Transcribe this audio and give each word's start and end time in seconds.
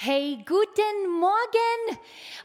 Hey, 0.00 0.38
guten 0.46 1.10
Morgen! 1.18 1.98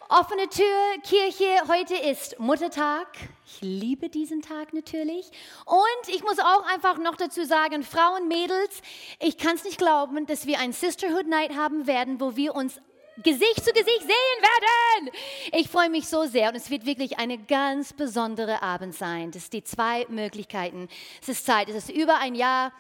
Offene 0.09 0.49
Tür, 0.49 0.65
Kirche. 1.03 1.45
Heute 1.67 1.93
ist 1.93 2.39
Muttertag. 2.39 3.05
Ich 3.45 3.61
liebe 3.61 4.09
diesen 4.09 4.41
Tag 4.41 4.73
natürlich. 4.73 5.29
Und 5.67 6.07
ich 6.15 6.23
muss 6.23 6.39
auch 6.39 6.65
einfach 6.73 6.97
noch 6.97 7.15
dazu 7.15 7.45
sagen, 7.45 7.83
Frauen, 7.83 8.27
Mädels, 8.27 8.81
ich 9.19 9.37
kann 9.37 9.53
es 9.53 9.65
nicht 9.65 9.77
glauben, 9.77 10.25
dass 10.25 10.47
wir 10.47 10.57
ein 10.57 10.73
Sisterhood 10.73 11.27
Night 11.27 11.55
haben 11.55 11.85
werden, 11.85 12.19
wo 12.19 12.35
wir 12.35 12.55
uns 12.55 12.81
Gesicht 13.21 13.63
zu 13.63 13.71
Gesicht 13.71 14.01
sehen 14.01 14.09
werden. 14.09 15.15
Ich 15.51 15.69
freue 15.69 15.91
mich 15.91 16.07
so 16.07 16.25
sehr 16.25 16.49
und 16.49 16.55
es 16.55 16.71
wird 16.71 16.87
wirklich 16.87 17.19
eine 17.19 17.37
ganz 17.37 17.93
besondere 17.93 18.63
Abend 18.63 18.95
sein. 18.95 19.29
Das 19.29 19.43
sind 19.43 19.53
die 19.53 19.63
zwei 19.63 20.07
Möglichkeiten. 20.09 20.89
Es 21.21 21.29
ist 21.29 21.45
Zeit, 21.45 21.69
es 21.69 21.75
ist 21.75 21.91
über 21.91 22.17
ein 22.17 22.33
Jahr 22.33 22.71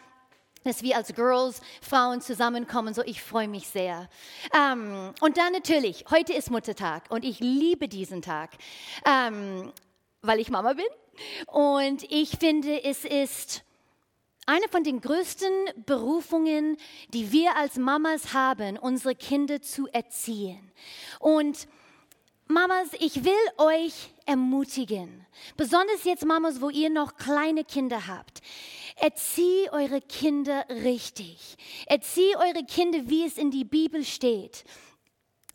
dass 0.63 0.81
wir 0.83 0.97
als 0.97 1.13
Girls, 1.13 1.61
Frauen 1.81 2.21
zusammenkommen. 2.21 2.93
So, 2.93 3.03
ich 3.03 3.21
freue 3.21 3.47
mich 3.47 3.67
sehr. 3.67 4.09
Ähm, 4.55 5.13
und 5.21 5.37
dann 5.37 5.53
natürlich, 5.53 6.05
heute 6.09 6.33
ist 6.33 6.51
Muttertag 6.51 7.03
und 7.09 7.25
ich 7.25 7.39
liebe 7.39 7.87
diesen 7.87 8.21
Tag, 8.21 8.51
ähm, 9.05 9.71
weil 10.21 10.39
ich 10.39 10.49
Mama 10.49 10.73
bin. 10.73 10.85
Und 11.47 12.03
ich 12.11 12.37
finde, 12.39 12.83
es 12.83 13.05
ist 13.05 13.63
eine 14.45 14.67
von 14.69 14.83
den 14.83 14.99
größten 14.99 15.51
Berufungen, 15.85 16.77
die 17.13 17.31
wir 17.31 17.55
als 17.55 17.77
Mamas 17.77 18.33
haben, 18.33 18.77
unsere 18.77 19.15
Kinder 19.15 19.61
zu 19.61 19.87
erziehen. 19.87 20.71
Und 21.19 21.67
Mamas, 22.47 22.89
ich 22.99 23.23
will 23.23 23.33
euch 23.57 24.13
ermutigen, 24.25 25.25
besonders 25.55 26.03
jetzt 26.03 26.25
Mamas, 26.25 26.59
wo 26.59 26.69
ihr 26.69 26.89
noch 26.89 27.15
kleine 27.15 27.63
Kinder 27.63 28.07
habt. 28.07 28.41
Erzieh 28.95 29.69
eure 29.71 30.01
Kinder 30.01 30.65
richtig. 30.69 31.55
Erzieh 31.87 32.35
eure 32.35 32.63
Kinder, 32.65 32.99
wie 33.05 33.25
es 33.25 33.37
in 33.37 33.51
die 33.51 33.65
Bibel 33.65 34.03
steht. 34.03 34.63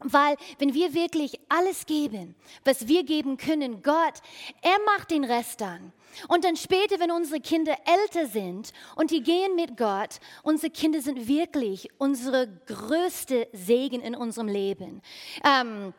Weil 0.01 0.37
wenn 0.59 0.75
wir 0.75 0.95
wirklich 0.95 1.41
alles 1.49 1.85
geben, 1.85 2.37
was 2.65 2.87
wir 2.87 3.03
geben 3.03 3.37
können, 3.37 3.83
Gott, 3.83 4.15
er 4.63 4.79
macht 4.87 5.11
den 5.11 5.25
Rest 5.25 5.61
dann. 5.61 5.93
Und 6.29 6.45
dann 6.45 6.57
später, 6.57 7.01
wenn 7.01 7.11
unsere 7.11 7.41
Kinder 7.41 7.77
älter 7.85 8.27
sind 8.27 8.73
und 8.95 9.11
die 9.11 9.23
gehen 9.23 9.57
mit 9.57 9.77
Gott, 9.77 10.21
unsere 10.45 10.71
Kinder 10.71 11.01
sind 11.01 11.27
wirklich 11.27 11.89
unsere 11.99 12.49
größte 12.67 13.49
Segen 13.53 14.01
in 14.01 14.15
unserem 14.15 14.47
Leben. 14.47 15.03
Ähm, 15.45 15.93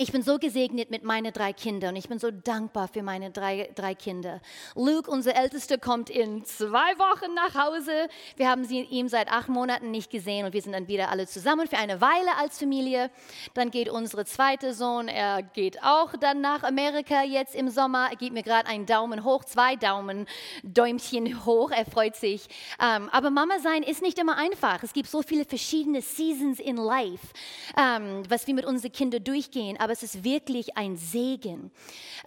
ich 0.00 0.12
bin 0.12 0.22
so 0.22 0.38
gesegnet 0.38 0.90
mit 0.90 1.04
meinen 1.04 1.30
drei 1.30 1.52
Kindern 1.52 1.90
und 1.90 1.96
ich 1.96 2.08
bin 2.08 2.18
so 2.18 2.30
dankbar 2.30 2.88
für 2.88 3.02
meine 3.02 3.30
drei, 3.30 3.68
drei 3.74 3.94
Kinder. 3.94 4.40
Luke, 4.74 5.10
unser 5.10 5.36
Ältester, 5.36 5.76
kommt 5.76 6.08
in 6.08 6.42
zwei 6.46 6.96
Wochen 6.96 7.34
nach 7.34 7.54
Hause. 7.54 8.08
Wir 8.36 8.48
haben 8.48 8.64
sie, 8.64 8.80
ihn 8.80 9.10
seit 9.10 9.30
acht 9.30 9.50
Monaten 9.50 9.90
nicht 9.90 10.10
gesehen 10.10 10.46
und 10.46 10.54
wir 10.54 10.62
sind 10.62 10.72
dann 10.72 10.88
wieder 10.88 11.10
alle 11.10 11.26
zusammen 11.26 11.66
für 11.66 11.76
eine 11.76 12.00
Weile 12.00 12.34
als 12.38 12.58
Familie. 12.58 13.10
Dann 13.52 13.70
geht 13.70 13.90
unser 13.90 14.24
zweiter 14.24 14.72
Sohn, 14.72 15.08
er 15.08 15.42
geht 15.42 15.82
auch 15.82 16.16
dann 16.18 16.40
nach 16.40 16.62
Amerika 16.62 17.22
jetzt 17.22 17.54
im 17.54 17.68
Sommer. 17.68 18.08
Er 18.08 18.16
gibt 18.16 18.32
mir 18.32 18.42
gerade 18.42 18.68
einen 18.68 18.86
Daumen 18.86 19.22
hoch, 19.22 19.44
zwei 19.44 19.76
Daumen, 19.76 20.26
Däumchen 20.62 21.44
hoch. 21.44 21.72
Er 21.72 21.84
freut 21.84 22.16
sich. 22.16 22.48
Ähm, 22.82 23.10
aber 23.12 23.28
Mama 23.28 23.58
sein 23.58 23.82
ist 23.82 24.00
nicht 24.00 24.18
immer 24.18 24.38
einfach. 24.38 24.82
Es 24.82 24.94
gibt 24.94 25.10
so 25.10 25.20
viele 25.20 25.44
verschiedene 25.44 26.00
Seasons 26.00 26.58
in 26.58 26.76
Life, 26.76 27.26
ähm, 27.76 28.22
was 28.30 28.46
wir 28.46 28.54
mit 28.54 28.64
unseren 28.64 28.92
Kindern 28.92 29.22
durchgehen 29.22 29.76
aber 29.89 29.89
es 29.90 30.02
ist 30.02 30.24
wirklich 30.24 30.76
ein 30.76 30.96
Segen. 30.96 31.70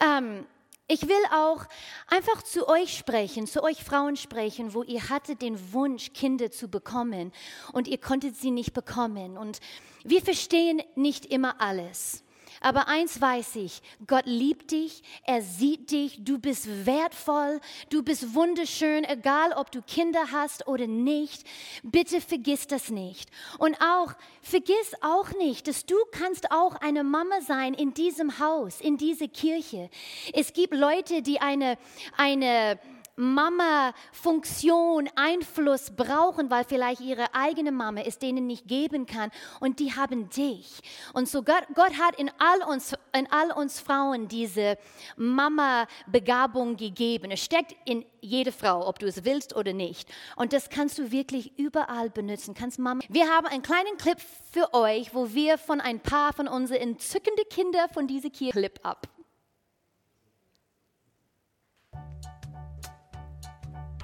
Ähm, 0.01 0.45
ich 0.87 1.07
will 1.07 1.23
auch 1.33 1.65
einfach 2.07 2.43
zu 2.43 2.67
euch 2.67 2.97
sprechen, 2.97 3.47
zu 3.47 3.63
euch 3.63 3.83
Frauen 3.83 4.17
sprechen, 4.17 4.73
wo 4.73 4.83
ihr 4.83 5.09
hattet 5.09 5.41
den 5.41 5.73
Wunsch, 5.73 6.11
Kinder 6.13 6.51
zu 6.51 6.67
bekommen 6.67 7.31
und 7.71 7.87
ihr 7.87 7.97
konntet 7.97 8.35
sie 8.35 8.51
nicht 8.51 8.73
bekommen. 8.73 9.37
Und 9.37 9.59
wir 10.03 10.21
verstehen 10.21 10.81
nicht 10.95 11.25
immer 11.25 11.61
alles. 11.61 12.23
Aber 12.63 12.87
eins 12.87 13.19
weiß 13.19 13.57
ich, 13.57 13.81
Gott 14.07 14.25
liebt 14.25 14.71
dich, 14.71 15.03
er 15.25 15.41
sieht 15.41 15.91
dich, 15.91 16.23
du 16.23 16.39
bist 16.39 16.85
wertvoll, 16.85 17.59
du 17.89 18.03
bist 18.03 18.33
wunderschön, 18.33 19.03
egal 19.03 19.51
ob 19.51 19.69
du 19.69 19.81
Kinder 19.81 20.31
hast 20.31 20.65
oder 20.65 20.87
nicht. 20.87 21.43
Bitte 21.83 22.21
vergiss 22.21 22.65
das 22.65 22.89
nicht. 22.89 23.29
Und 23.59 23.75
auch, 23.81 24.13
vergiss 24.41 24.93
auch 25.01 25.33
nicht, 25.33 25.67
dass 25.67 25.85
du 25.85 25.95
kannst 26.13 26.51
auch 26.51 26.75
eine 26.75 27.03
Mama 27.03 27.41
sein 27.41 27.73
in 27.73 27.93
diesem 27.93 28.39
Haus, 28.39 28.79
in 28.79 28.95
dieser 28.95 29.27
Kirche. 29.27 29.89
Es 30.31 30.53
gibt 30.53 30.73
Leute, 30.73 31.21
die 31.21 31.41
eine, 31.41 31.77
eine, 32.15 32.79
Mama-Funktion, 33.15 35.09
Einfluss 35.15 35.91
brauchen, 35.95 36.49
weil 36.49 36.63
vielleicht 36.63 37.01
ihre 37.01 37.33
eigene 37.35 37.71
Mama 37.71 38.01
es 38.01 38.17
denen 38.17 38.47
nicht 38.47 38.67
geben 38.67 39.05
kann 39.05 39.29
und 39.59 39.79
die 39.79 39.95
haben 39.95 40.29
dich. 40.29 40.79
Und 41.13 41.29
so 41.29 41.43
Gott, 41.43 41.63
Gott 41.75 41.97
hat 41.99 42.15
in 42.17 42.31
all, 42.39 42.63
uns, 42.67 42.93
in 43.15 43.31
all 43.31 43.51
uns 43.51 43.79
Frauen 43.79 44.27
diese 44.27 44.77
Mama-Begabung 45.17 46.75
gegeben. 46.75 47.31
Es 47.31 47.43
steckt 47.43 47.75
in 47.85 48.03
jede 48.21 48.51
Frau, 48.51 48.87
ob 48.87 48.99
du 48.99 49.05
es 49.05 49.25
willst 49.25 49.55
oder 49.55 49.73
nicht. 49.73 50.09
Und 50.35 50.53
das 50.53 50.69
kannst 50.69 50.97
du 50.97 51.11
wirklich 51.11 51.57
überall 51.59 52.09
benutzen. 52.09 52.53
Kannst 52.53 52.79
Mama. 52.79 53.01
Wir 53.09 53.29
haben 53.29 53.45
einen 53.47 53.61
kleinen 53.61 53.97
Clip 53.97 54.19
für 54.51 54.73
euch, 54.73 55.13
wo 55.13 55.33
wir 55.33 55.57
von 55.57 55.81
ein 55.81 55.99
paar 55.99 56.33
von 56.33 56.47
unseren 56.47 56.77
entzückenden 56.77 57.45
Kindern 57.49 57.89
von 57.89 58.07
dieser 58.07 58.29
Kirche 58.29 58.53
Clip 58.53 58.79
ab. 58.83 59.07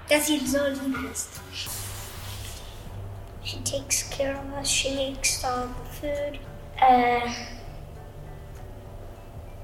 Dass 0.10 0.26
sie 0.26 0.46
so 0.46 0.58
lieb 0.66 1.12
ist. 1.12 1.30
She 3.44 3.58
takes 3.64 4.10
care 4.10 4.36
of 4.36 4.60
us, 4.60 4.68
she 4.68 4.96
makes 4.96 5.44
all 5.44 5.68
the 5.68 6.00
food. 6.00 6.40
Äh, 6.78 7.22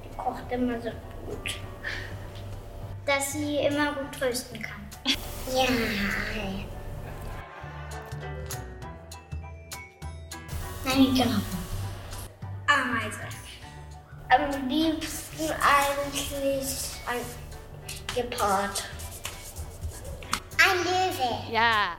die 0.03 0.15
kocht 0.17 0.51
immer 0.51 0.79
so 0.81 0.91
gut. 1.25 1.59
Dass 3.05 3.33
sie 3.33 3.57
immer 3.57 3.93
gut 3.93 4.11
trösten 4.17 4.61
kann. 4.61 4.87
ja. 5.05 5.65
Nein, 10.83 11.15
genau. 11.15 11.41
Ameise. 12.67 13.19
Am 14.29 14.67
liebsten 14.67 15.51
eigentlich 15.51 16.91
ein 17.07 18.15
Gepard. 18.15 18.83
Ein 20.67 20.77
Löwe. 20.79 21.53
Ja. 21.53 21.97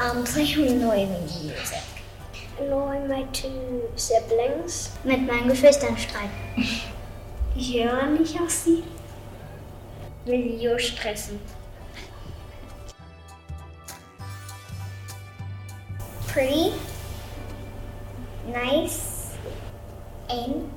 Um, 0.00 0.26
soll 0.26 0.42
ich 0.42 0.56
annoy 0.56 1.06
music? 1.06 1.52
Annoy 2.58 2.98
my 3.06 3.24
two 3.32 3.82
siblings. 3.94 4.90
Mit 5.04 5.24
meinen 5.26 5.48
Geschwistern 5.48 5.96
streiten. 5.96 6.32
Ich 7.54 7.74
höre 7.74 8.06
nicht 8.06 8.40
auf 8.40 8.50
sie. 8.50 8.82
Video 10.24 10.76
stressen. 10.78 11.38
Pretty. 16.32 16.72
Nice. 18.48 19.36
N. 20.28 20.70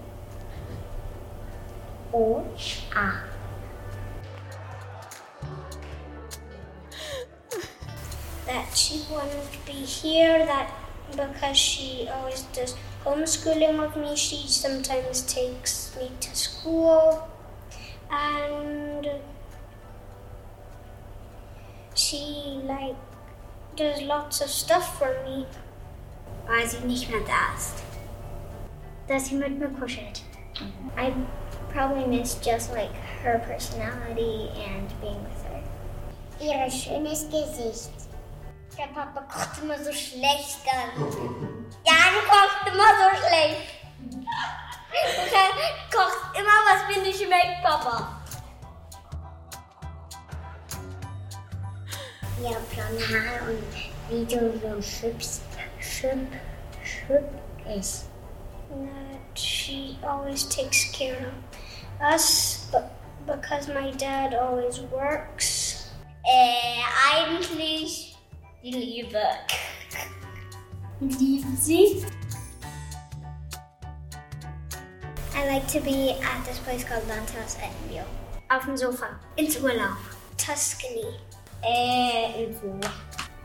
O. 2.11 2.43
A. 2.93 3.34
that 8.55 8.77
she 8.77 9.03
wouldn't 9.11 9.65
be 9.65 9.73
here, 9.73 10.45
that 10.45 10.71
because 11.11 11.57
she 11.57 12.07
always 12.07 12.43
does 12.53 12.73
homeschooling 13.03 13.77
with 13.81 13.97
me, 13.97 14.15
she 14.15 14.47
sometimes 14.47 15.23
takes 15.23 15.93
me 15.99 16.09
to 16.21 16.33
school 16.33 17.27
and 18.09 19.09
she 21.93 22.61
like 22.63 22.95
does 23.75 24.01
lots 24.03 24.39
of 24.39 24.49
stuff 24.49 24.97
for 24.97 25.11
me. 25.25 25.45
Weil 26.47 26.65
sie 26.67 26.85
nicht 26.85 27.09
mehr 27.09 27.25
da 27.27 27.55
ist. 27.57 27.83
Dass 29.07 29.25
sie 29.25 29.35
mit 29.35 29.59
mir 29.59 29.69
kuschelt. 29.69 30.21
I 30.95 31.13
probably 31.71 32.05
miss 32.05 32.35
just 32.35 32.71
like 32.71 32.93
her 33.23 33.39
personality 33.39 34.49
and 34.55 34.87
being 35.01 35.21
with 35.23 35.43
her. 35.43 35.63
Ihr 36.39 36.69
schönes 36.71 37.25
Gesicht. 37.29 38.04
Der 38.77 38.87
Papa 38.87 39.21
kocht 39.21 39.61
immer 39.61 39.77
so 39.77 39.91
schlecht 39.93 40.59
dann. 40.65 41.07
Jan 41.85 42.15
kocht 42.27 42.67
immer 42.67 42.89
so 42.99 43.25
schlecht. 43.25 43.75
Du 45.91 45.97
kochst 45.97 46.17
immer, 46.33 46.57
was 46.67 46.87
mir 46.95 47.01
nicht 47.03 47.21
schmeckt, 47.21 47.63
Papa. 47.63 48.21
Ja, 52.41 52.57
blonde 52.69 53.07
Haare 53.07 53.51
und 53.51 53.73
wie 54.09 54.25
du 54.25 54.59
so 54.59 54.81
schüppst, 54.81 55.41
schüpp, 55.79 56.27
schüpp 56.83 57.29
ist. 57.77 58.09
That 58.69 59.39
she 59.39 59.97
always 60.05 60.43
takes 60.49 60.91
care 60.91 61.27
of 61.27 62.13
us, 62.13 62.67
but 62.71 62.89
because 63.25 63.69
my 63.69 63.91
dad 63.91 64.33
always 64.33 64.81
works. 64.91 65.91
Äh, 66.23 66.81
eigentlich 67.13 68.04
Liebe. 68.71 69.21
Lieben 70.99 71.55
Sie? 71.55 72.03
I 75.35 75.47
like 75.47 75.67
to 75.67 75.79
be 75.81 76.15
at 76.19 76.43
this 76.45 76.57
place 76.59 76.83
called 76.83 77.03
Lantas 77.07 77.57
Edinburgh. 77.61 78.09
Auf 78.49 78.65
dem 78.65 78.75
Sofa. 78.75 79.19
Ins 79.35 79.57
Urlaub. 79.57 79.97
Tuscany. 80.37 81.05
Äh, 81.61 82.41
irgendwo. 82.41 82.79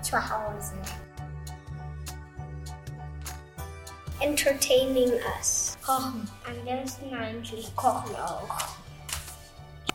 Zu 0.01 0.17
Hause. 0.17 0.73
Entertaining 4.21 5.13
us. 5.37 5.77
Kochen. 5.85 6.31
Am 6.47 6.65
besten 6.65 7.13
eigentlich 7.13 7.77
kochen 7.77 8.17
auch. 8.17 8.57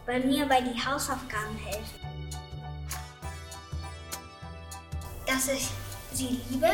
Bei 0.06 0.20
mir 0.20 0.46
bei 0.46 0.62
die 0.62 0.80
Hausaufgaben 0.80 1.58
helfen. 1.58 2.15
Dass 5.36 5.50
ich 5.50 5.70
sie 6.14 6.40
liebe. 6.50 6.72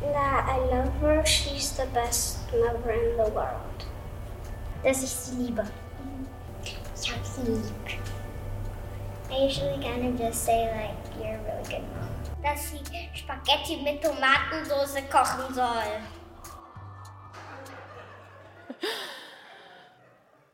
That 0.00 0.48
I 0.48 0.56
love 0.74 0.90
her. 1.02 1.26
She's 1.26 1.72
the 1.72 1.84
best 1.92 2.38
mother 2.52 2.90
in 2.90 3.18
the 3.18 3.30
world. 3.32 3.84
Dass 4.82 5.02
ich 5.02 5.10
sie 5.10 5.36
liebe. 5.36 5.62
Ich 6.64 7.12
hab 7.12 7.26
sie 7.26 7.42
lieb. 7.42 8.00
I 9.30 9.44
usually 9.44 9.78
kind 9.82 10.06
of 10.06 10.18
just 10.18 10.42
say 10.42 10.70
like, 10.72 10.96
you're 11.18 11.34
a 11.34 11.42
really 11.44 11.68
good 11.68 11.84
mom. 11.92 12.08
Dass 12.42 12.70
sie 12.70 12.80
Spaghetti 13.14 13.76
mit 13.82 14.00
Tomatensauce 14.02 15.02
kochen 15.10 15.54
soll. 15.54 16.00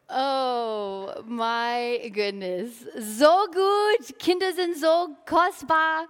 Oh 0.06 1.09
my 1.27 2.11
goodness. 2.11 2.85
So 2.99 3.27
gut. 3.51 4.19
Kinder 4.19 4.53
sind 4.53 4.77
so 4.77 5.17
kostbar. 5.27 6.09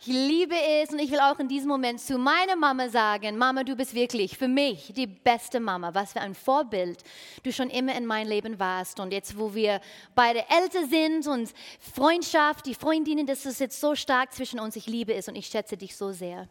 Ich 0.00 0.08
liebe 0.08 0.56
es 0.56 0.90
und 0.90 0.98
ich 0.98 1.12
will 1.12 1.20
auch 1.20 1.38
in 1.38 1.46
diesem 1.46 1.68
Moment 1.68 2.00
zu 2.00 2.18
meiner 2.18 2.56
Mama 2.56 2.88
sagen, 2.88 3.38
Mama, 3.38 3.62
du 3.62 3.76
bist 3.76 3.94
wirklich 3.94 4.36
für 4.36 4.48
mich 4.48 4.92
die 4.96 5.06
beste 5.06 5.60
Mama. 5.60 5.94
Was 5.94 6.12
für 6.12 6.20
ein 6.20 6.34
Vorbild 6.34 7.04
du 7.44 7.52
schon 7.52 7.70
immer 7.70 7.94
in 7.94 8.04
meinem 8.04 8.28
Leben 8.28 8.58
warst. 8.58 8.98
Und 8.98 9.12
jetzt, 9.12 9.38
wo 9.38 9.54
wir 9.54 9.80
beide 10.16 10.44
älter 10.50 10.84
sind 10.88 11.28
und 11.28 11.52
Freundschaft, 11.94 12.66
die 12.66 12.74
Freundinnen, 12.74 13.26
das 13.26 13.46
ist 13.46 13.60
jetzt 13.60 13.80
so 13.80 13.94
stark 13.94 14.34
zwischen 14.34 14.58
uns. 14.58 14.74
Ich 14.74 14.86
liebe 14.88 15.14
es 15.14 15.28
und 15.28 15.36
ich 15.36 15.46
schätze 15.46 15.76
dich 15.76 15.96
so 15.96 16.10
sehr. 16.10 16.48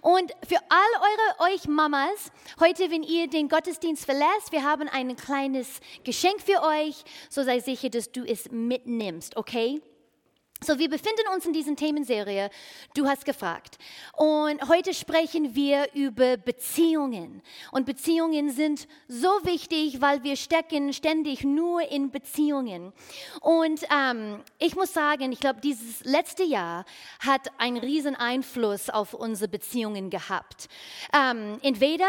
Und 0.00 0.32
für 0.48 0.58
all 0.70 1.38
eure 1.42 1.52
euch 1.52 1.68
Mamas, 1.68 2.32
heute, 2.58 2.90
wenn 2.90 3.02
ihr 3.02 3.28
den 3.28 3.50
Gottesdienst 3.50 4.06
verlässt, 4.06 4.50
wir 4.50 4.64
haben 4.64 4.88
ein 4.88 5.14
kleines 5.14 5.80
Geschenk 6.04 6.37
für 6.40 6.62
euch. 6.62 7.04
So 7.30 7.42
sei 7.42 7.60
sicher, 7.60 7.90
dass 7.90 8.12
du 8.12 8.24
es 8.24 8.50
mitnimmst, 8.50 9.36
okay? 9.36 9.80
So, 10.60 10.76
wir 10.76 10.90
befinden 10.90 11.22
uns 11.32 11.46
in 11.46 11.52
dieser 11.52 11.76
Themenserie. 11.76 12.50
Du 12.92 13.06
hast 13.06 13.24
gefragt. 13.24 13.78
Und 14.16 14.68
heute 14.68 14.92
sprechen 14.92 15.54
wir 15.54 15.86
über 15.94 16.36
Beziehungen. 16.36 17.42
Und 17.70 17.86
Beziehungen 17.86 18.50
sind 18.50 18.88
so 19.06 19.28
wichtig, 19.44 20.00
weil 20.00 20.24
wir 20.24 20.34
stecken 20.34 20.92
ständig 20.92 21.44
nur 21.44 21.88
in 21.88 22.10
Beziehungen. 22.10 22.92
Und 23.40 23.84
ähm, 23.94 24.42
ich 24.58 24.74
muss 24.74 24.92
sagen, 24.92 25.30
ich 25.30 25.38
glaube, 25.38 25.60
dieses 25.60 26.04
letzte 26.04 26.42
Jahr 26.42 26.84
hat 27.20 27.52
einen 27.58 27.76
riesen 27.76 28.16
Einfluss 28.16 28.90
auf 28.90 29.14
unsere 29.14 29.48
Beziehungen 29.48 30.10
gehabt. 30.10 30.68
Ähm, 31.14 31.60
entweder 31.62 32.08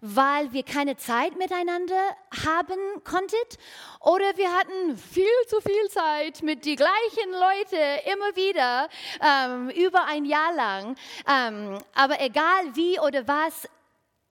weil 0.00 0.52
wir 0.52 0.62
keine 0.62 0.96
Zeit 0.96 1.36
miteinander 1.36 2.00
haben 2.44 3.02
konntet 3.04 3.58
oder 4.00 4.36
wir 4.36 4.52
hatten 4.52 4.96
viel 4.96 5.24
zu 5.48 5.60
viel 5.60 5.88
Zeit 5.88 6.42
mit 6.42 6.64
die 6.64 6.76
gleichen 6.76 7.30
Leute 7.32 8.02
immer 8.12 8.36
wieder 8.36 8.88
ähm, 9.20 9.70
über 9.70 10.04
ein 10.04 10.24
Jahr 10.24 10.54
lang. 10.54 10.96
Ähm, 11.28 11.78
aber 11.94 12.20
egal 12.20 12.74
wie 12.74 12.98
oder 13.00 13.26
was, 13.26 13.68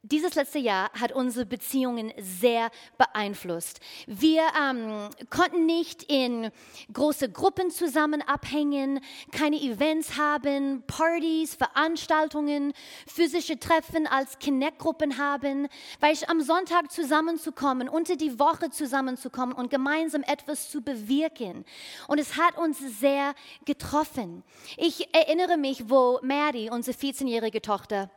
dieses 0.06 0.36
letzte 0.36 0.60
Jahr 0.60 0.92
hat 1.00 1.14
unsere 1.14 1.46
Beziehungen 1.46 2.12
sehr 2.20 2.70
beeinflusst. 2.98 3.80
Wir 4.06 4.42
ähm, 4.62 5.10
konnten 5.30 5.66
nicht 5.66 6.04
in 6.04 6.52
große 6.92 7.32
Gruppen 7.32 7.72
zusammen 7.72 8.22
abhängen, 8.22 9.00
keine 9.32 9.56
Events 9.56 10.18
haben, 10.18 10.84
Partys, 10.88 11.56
Veranstaltungen, 11.56 12.74
physische 13.08 13.58
Treffen 13.58 14.06
als 14.06 14.40
Connect-Gruppen 14.40 15.18
haben, 15.18 15.70
weil 16.02 16.12
ich 16.12 16.30
am 16.30 16.42
Sonntag 16.42 16.92
zusammenzukommen, 16.92 17.88
unter 17.88 18.18
die 18.18 18.38
Woche 18.38 18.72
zusammenzukommen 18.72 19.56
und 19.56 19.70
gemeinsam 19.70 20.24
etwas 20.24 20.70
zu 20.70 20.82
bewirken. 20.82 21.64
Und 22.10 22.20
es 22.20 22.36
hat 22.36 22.58
uns 22.58 22.78
sehr 23.00 23.34
getroffen. 23.64 24.44
Ich 24.76 25.14
erinnere 25.16 25.56
mich, 25.56 25.90
wo 25.90 26.20
Mary, 26.22 26.70
unsere 26.70 26.98
14-jährige 26.98 27.62
Tochter, 27.62 28.10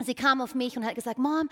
Sie 0.00 0.14
kam 0.14 0.40
auf 0.40 0.56
mich 0.56 0.76
und 0.76 0.84
hat 0.84 0.96
gesagt, 0.96 1.18
Mom, 1.18 1.48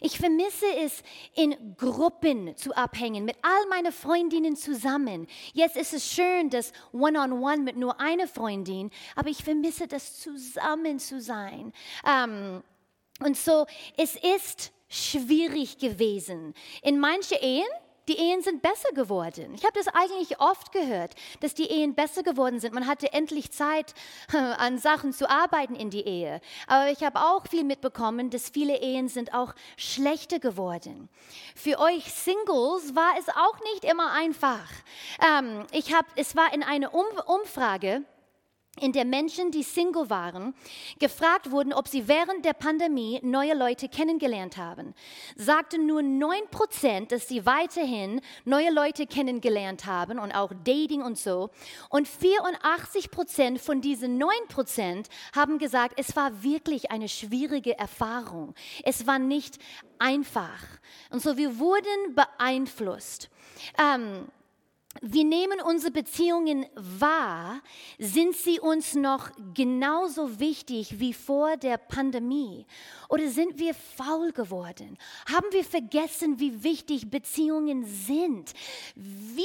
ich 0.00 0.18
vermisse 0.18 0.64
es, 0.82 1.02
in 1.34 1.76
Gruppen 1.76 2.56
zu 2.56 2.74
abhängen, 2.74 3.26
mit 3.26 3.36
all 3.42 3.66
meinen 3.68 3.92
Freundinnen 3.92 4.56
zusammen. 4.56 5.26
Jetzt 5.52 5.76
ist 5.76 5.92
es 5.92 6.10
schön, 6.10 6.48
das 6.48 6.72
One-on-One 6.92 7.34
-on 7.34 7.58
-one 7.58 7.62
mit 7.62 7.76
nur 7.76 8.00
einer 8.00 8.26
Freundin, 8.26 8.90
aber 9.14 9.28
ich 9.28 9.44
vermisse 9.44 9.86
das 9.86 10.18
zusammen 10.18 10.98
zu 10.98 11.20
sein. 11.20 11.72
Ähm, 12.06 12.62
und 13.20 13.36
so, 13.36 13.66
es 13.98 14.16
ist 14.16 14.72
schwierig 14.88 15.78
gewesen. 15.78 16.54
In 16.82 16.98
manchen 16.98 17.38
Ehen 17.40 17.68
die 18.08 18.18
Ehen 18.18 18.42
sind 18.42 18.62
besser 18.62 18.92
geworden. 18.94 19.54
Ich 19.54 19.64
habe 19.64 19.74
das 19.74 19.88
eigentlich 19.88 20.40
oft 20.40 20.72
gehört, 20.72 21.14
dass 21.40 21.54
die 21.54 21.70
Ehen 21.70 21.94
besser 21.94 22.22
geworden 22.22 22.60
sind. 22.60 22.74
Man 22.74 22.86
hatte 22.86 23.12
endlich 23.12 23.52
Zeit, 23.52 23.94
an 24.32 24.78
Sachen 24.78 25.12
zu 25.12 25.28
arbeiten 25.28 25.74
in 25.74 25.90
die 25.90 26.02
Ehe. 26.02 26.40
Aber 26.66 26.90
ich 26.90 27.02
habe 27.02 27.20
auch 27.20 27.46
viel 27.46 27.64
mitbekommen, 27.64 28.30
dass 28.30 28.50
viele 28.50 28.80
Ehen 28.80 29.08
sind 29.08 29.34
auch 29.34 29.54
schlechter 29.76 30.38
geworden. 30.38 31.08
Für 31.54 31.78
euch 31.78 32.12
Singles 32.12 32.94
war 32.94 33.12
es 33.18 33.28
auch 33.28 33.58
nicht 33.72 33.84
immer 33.84 34.12
einfach. 34.12 34.68
Ähm, 35.20 35.64
ich 35.72 35.94
hab, 35.94 36.06
es 36.16 36.34
war 36.34 36.52
in 36.52 36.62
einer 36.62 36.94
um 36.94 37.06
Umfrage, 37.26 38.02
in 38.80 38.92
der 38.92 39.04
Menschen, 39.04 39.50
die 39.50 39.62
Single 39.62 40.08
waren, 40.08 40.54
gefragt 40.98 41.50
wurden, 41.50 41.74
ob 41.74 41.88
sie 41.88 42.08
während 42.08 42.44
der 42.46 42.54
Pandemie 42.54 43.20
neue 43.22 43.54
Leute 43.54 43.88
kennengelernt 43.88 44.56
haben, 44.56 44.94
sagten 45.36 45.86
nur 45.86 46.00
9%, 46.00 47.08
dass 47.08 47.28
sie 47.28 47.44
weiterhin 47.44 48.22
neue 48.46 48.70
Leute 48.70 49.06
kennengelernt 49.06 49.84
haben 49.84 50.18
und 50.18 50.32
auch 50.32 50.52
Dating 50.64 51.02
und 51.02 51.18
so. 51.18 51.50
Und 51.90 52.08
84% 52.08 53.58
von 53.58 53.82
diesen 53.82 54.20
9% 54.22 55.06
haben 55.36 55.58
gesagt, 55.58 55.98
es 55.98 56.16
war 56.16 56.42
wirklich 56.42 56.90
eine 56.90 57.10
schwierige 57.10 57.78
Erfahrung. 57.78 58.54
Es 58.84 59.06
war 59.06 59.18
nicht 59.18 59.58
einfach. 59.98 60.62
Und 61.10 61.20
so, 61.20 61.36
wir 61.36 61.58
wurden 61.58 62.14
beeinflusst. 62.14 63.28
Ähm, 63.78 64.28
wir 65.00 65.24
nehmen 65.24 65.60
unsere 65.60 65.90
Beziehungen 65.90 66.66
wahr, 66.74 67.60
sind 67.98 68.36
sie 68.36 68.60
uns 68.60 68.94
noch 68.94 69.30
genauso 69.54 70.38
wichtig 70.38 71.00
wie 71.00 71.14
vor 71.14 71.56
der 71.56 71.78
Pandemie? 71.78 72.66
Oder 73.08 73.28
sind 73.28 73.58
wir 73.58 73.74
faul 73.74 74.32
geworden? 74.32 74.98
Haben 75.32 75.46
wir 75.50 75.64
vergessen, 75.64 76.38
wie 76.38 76.62
wichtig 76.62 77.10
Beziehungen 77.10 77.84
sind? 77.86 78.52
Wie 78.94 79.42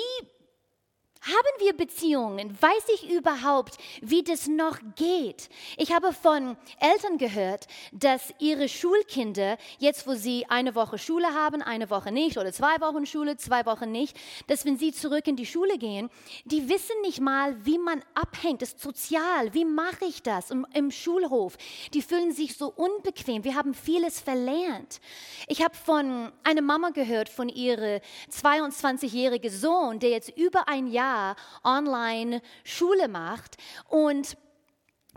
haben 1.27 1.60
wir 1.60 1.75
Beziehungen? 1.75 2.57
Weiß 2.62 2.84
ich 2.96 3.10
überhaupt, 3.12 3.77
wie 4.01 4.24
das 4.24 4.48
noch 4.48 4.77
geht? 4.96 5.50
Ich 5.75 5.91
habe 5.91 6.13
von 6.13 6.55
Eltern 6.79 7.17
gehört, 7.17 7.67
dass 7.91 8.34
ihre 8.39 8.69
Schulkinder, 8.69 9.57
jetzt 9.77 10.07
wo 10.07 10.13
sie 10.13 10.46
eine 10.48 10.75
Woche 10.75 10.98
Schule 10.98 11.34
haben, 11.34 11.62
eine 11.62 11.89
Woche 11.89 12.12
nicht, 12.12 12.38
oder 12.38 12.53
zwei 12.53 12.79
Wochen 12.79 13.05
Schule, 13.05 13.36
zwei 13.36 13.65
Wochen 13.65 13.91
nicht, 13.91 14.17
dass 14.48 14.65
wenn 14.65 14.77
sie 14.77 14.93
zurück 14.93 15.27
in 15.27 15.36
die 15.36 15.46
Schule 15.46 15.77
gehen, 15.77 16.10
die 16.46 16.69
wissen 16.69 16.96
nicht 17.01 17.19
mal, 17.19 17.55
wie 17.65 17.77
man 17.77 18.01
abhängt, 18.13 18.62
das 18.62 18.69
ist 18.69 18.81
sozial, 18.81 19.53
wie 19.53 19.65
mache 19.65 20.05
ich 20.05 20.24
das 20.24 20.50
im, 20.51 20.65
im 20.74 20.91
Schulhof? 20.91 21.57
Die 21.93 22.01
fühlen 22.01 22.31
sich 22.31 22.55
so 22.55 22.72
unbequem, 22.74 23.43
wir 23.43 23.55
haben 23.55 23.74
vieles 23.74 24.22
verlernt. 24.22 25.01
Ich 25.48 25.62
habe 25.62 25.75
von 25.75 26.31
einer 26.43 26.62
Mama 26.62 26.91
gehört, 26.91 27.27
von 27.27 27.50
ihrem 27.50 28.00
22-jährigen 28.31 29.51
Sohn, 29.51 30.00
der 30.00 30.12
jetzt 30.12 30.29
über 30.38 30.67
ein 30.69 30.88
Jahr 30.88 31.17
Jahr 31.18 31.36
online 31.64 32.42
Schule 32.64 33.08
macht 33.08 33.58
und 33.90 34.38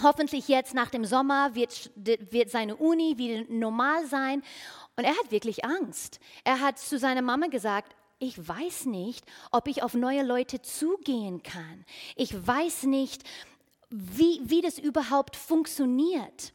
hoffentlich 0.03 0.49
jetzt 0.49 0.75
nach 0.75 0.91
dem 0.91 1.05
Sommer 1.05 1.55
wird, 1.55 1.91
wird 1.95 2.51
seine 2.51 2.77
Uni 2.77 3.19
wieder 3.19 3.45
normal 3.49 4.07
sein. 4.07 4.43
Und 4.97 5.05
er 5.05 5.11
hat 5.11 5.31
wirklich 5.31 5.65
Angst. 5.65 6.21
Er 6.45 6.61
hat 6.61 6.79
zu 6.79 6.99
seiner 6.99 7.23
Mama 7.23 7.47
gesagt, 7.49 7.95
ich 8.19 8.37
weiß 8.37 8.87
nicht, 8.87 9.25
ob 9.51 9.67
ich 9.67 9.83
auf 9.83 9.95
neue 9.95 10.23
Leute 10.23 10.61
zugehen 10.63 11.43
kann. 11.43 11.85
Ich 12.17 12.35
weiß 12.47 12.85
nicht, 12.85 13.23
wie, 13.91 14.41
wie 14.45 14.61
das 14.61 14.79
überhaupt 14.79 15.37
funktioniert. 15.37 16.53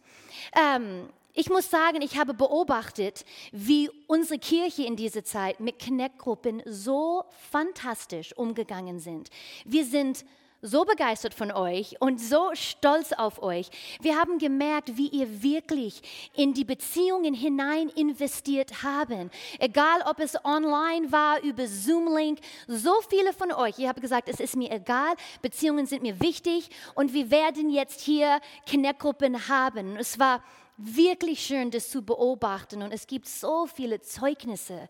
Ähm, 0.56 1.10
ich 1.36 1.50
muss 1.50 1.70
sagen, 1.70 2.02
ich 2.02 2.18
habe 2.18 2.34
beobachtet, 2.34 3.26
wie 3.52 3.90
unsere 4.08 4.40
Kirche 4.40 4.84
in 4.84 4.96
dieser 4.96 5.24
Zeit 5.24 5.60
mit 5.60 5.84
Connect-Gruppen 5.84 6.64
so 6.66 7.26
fantastisch 7.52 8.36
umgegangen 8.38 9.00
sind. 9.00 9.30
Wir 9.66 9.86
sind 9.86 10.26
so 10.62 10.84
begeistert 10.84 11.34
von 11.34 11.52
euch 11.52 11.98
und 12.00 12.20
so 12.20 12.50
stolz 12.54 13.12
auf 13.12 13.44
euch. 13.44 13.70
Wir 14.02 14.18
haben 14.18 14.40
gemerkt, 14.40 14.98
wie 14.98 15.10
ihr 15.10 15.44
wirklich 15.44 16.02
in 16.34 16.54
die 16.54 16.64
Beziehungen 16.64 17.34
hinein 17.34 17.90
investiert 17.90 18.82
haben. 18.82 19.30
Egal, 19.60 20.02
ob 20.10 20.20
es 20.20 20.44
online 20.44 21.12
war, 21.12 21.42
über 21.44 21.68
Zoom-Link, 21.68 22.40
so 22.68 22.94
viele 23.10 23.34
von 23.34 23.52
euch, 23.52 23.78
ihr 23.78 23.90
habt 23.90 24.02
gesagt, 24.02 24.28
es 24.28 24.40
ist 24.40 24.56
mir 24.56 24.72
egal, 24.72 25.14
Beziehungen 25.42 25.86
sind 25.86 26.02
mir 26.02 26.20
wichtig 26.20 26.70
und 26.96 27.14
wir 27.14 27.30
werden 27.30 27.70
jetzt 27.70 28.02
hier 28.02 28.40
Connect-Gruppen 28.70 29.48
haben. 29.48 29.98
Es 29.98 30.18
war 30.18 30.42
wirklich 30.78 31.46
schön, 31.46 31.72
das 31.72 31.90
zu 31.90 32.02
beobachten. 32.02 32.82
Und 32.82 32.92
es 32.92 33.08
gibt 33.08 33.28
so 33.28 33.68
viele 33.68 34.02
Zeugnisse, 34.02 34.88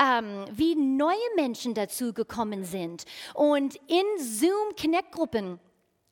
ähm, 0.00 0.44
wie 0.52 0.74
neue 0.74 1.16
Menschen 1.36 1.74
dazu 1.74 2.12
gekommen 2.12 2.64
sind. 2.64 3.04
Und 3.34 3.76
in 3.86 4.04
Zoom 4.18 4.74
Connect-Gruppen, 4.80 5.60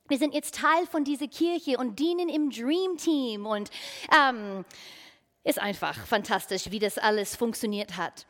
wir 0.07 0.17
sind 0.17 0.33
jetzt 0.33 0.55
Teil 0.55 0.85
von 0.87 1.03
dieser 1.03 1.27
Kirche 1.27 1.77
und 1.77 1.99
dienen 1.99 2.29
im 2.29 2.49
Dream 2.49 2.97
Team. 2.97 3.45
Und 3.45 3.69
ähm, 4.15 4.63
ist 5.47 5.59
einfach 5.59 6.05
fantastisch, 6.05 6.71
wie 6.71 6.79
das 6.79 6.97
alles 6.97 7.35
funktioniert 7.35 7.95
hat. 7.95 8.25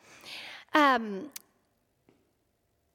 Ähm, 0.74 1.28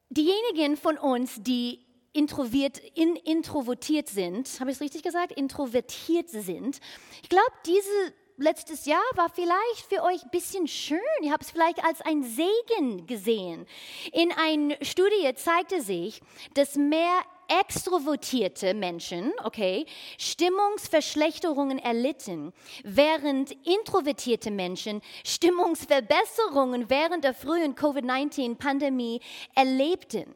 diejenigen 0.08 0.76
von 0.76 0.96
uns, 0.96 1.42
die 1.42 1.83
introvert, 2.14 2.80
in, 2.94 3.16
introvertiert 3.16 4.08
sind, 4.08 4.48
habe 4.60 4.70
ich 4.70 4.76
es 4.76 4.80
richtig 4.80 5.02
gesagt? 5.02 5.32
Introvertiert 5.32 6.30
sind. 6.30 6.80
Ich 7.22 7.28
glaube, 7.28 7.52
diese 7.66 8.14
letztes 8.36 8.86
Jahr 8.86 9.04
war 9.14 9.28
vielleicht 9.28 9.86
für 9.88 10.02
euch 10.02 10.22
ein 10.22 10.30
bisschen 10.30 10.66
schön. 10.66 10.98
Ihr 11.22 11.32
habt 11.32 11.44
es 11.44 11.50
vielleicht 11.50 11.84
als 11.84 12.00
ein 12.00 12.22
Segen 12.22 13.06
gesehen. 13.06 13.66
In 14.12 14.32
einer 14.32 14.76
Studie 14.82 15.34
zeigte 15.34 15.82
sich, 15.82 16.20
dass 16.54 16.76
mehr 16.76 17.20
extrovertierte 17.60 18.74
Menschen, 18.74 19.32
okay, 19.42 19.86
Stimmungsverschlechterungen 20.18 21.78
erlitten, 21.78 22.52
während 22.84 23.52
introvertierte 23.66 24.50
Menschen 24.50 25.02
Stimmungsverbesserungen 25.24 26.88
während 26.88 27.24
der 27.24 27.34
frühen 27.34 27.74
Covid-19-Pandemie 27.74 29.20
erlebten. 29.54 30.34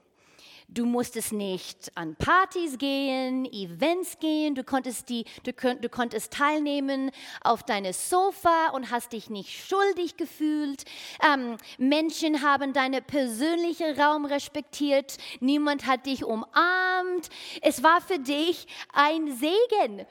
Du 0.70 0.84
musstest 0.84 1.32
nicht 1.32 1.90
an 1.94 2.14
Partys 2.16 2.76
gehen, 2.76 3.46
Events 3.46 4.18
gehen, 4.18 4.54
du 4.54 4.62
konntest, 4.64 5.08
die, 5.08 5.24
du, 5.42 5.52
du 5.52 5.88
konntest 5.88 6.34
teilnehmen 6.34 7.10
auf 7.42 7.62
deine 7.62 7.94
Sofa 7.94 8.68
und 8.74 8.90
hast 8.90 9.14
dich 9.14 9.30
nicht 9.30 9.66
schuldig 9.66 10.18
gefühlt. 10.18 10.84
Ähm, 11.24 11.56
Menschen 11.78 12.42
haben 12.42 12.74
deinen 12.74 13.02
persönlichen 13.02 13.98
Raum 13.98 14.26
respektiert, 14.26 15.16
niemand 15.40 15.86
hat 15.86 16.04
dich 16.04 16.22
umarmt. 16.22 17.30
Es 17.62 17.82
war 17.82 18.02
für 18.02 18.18
dich 18.18 18.66
ein 18.92 19.34
Segen. 19.38 20.06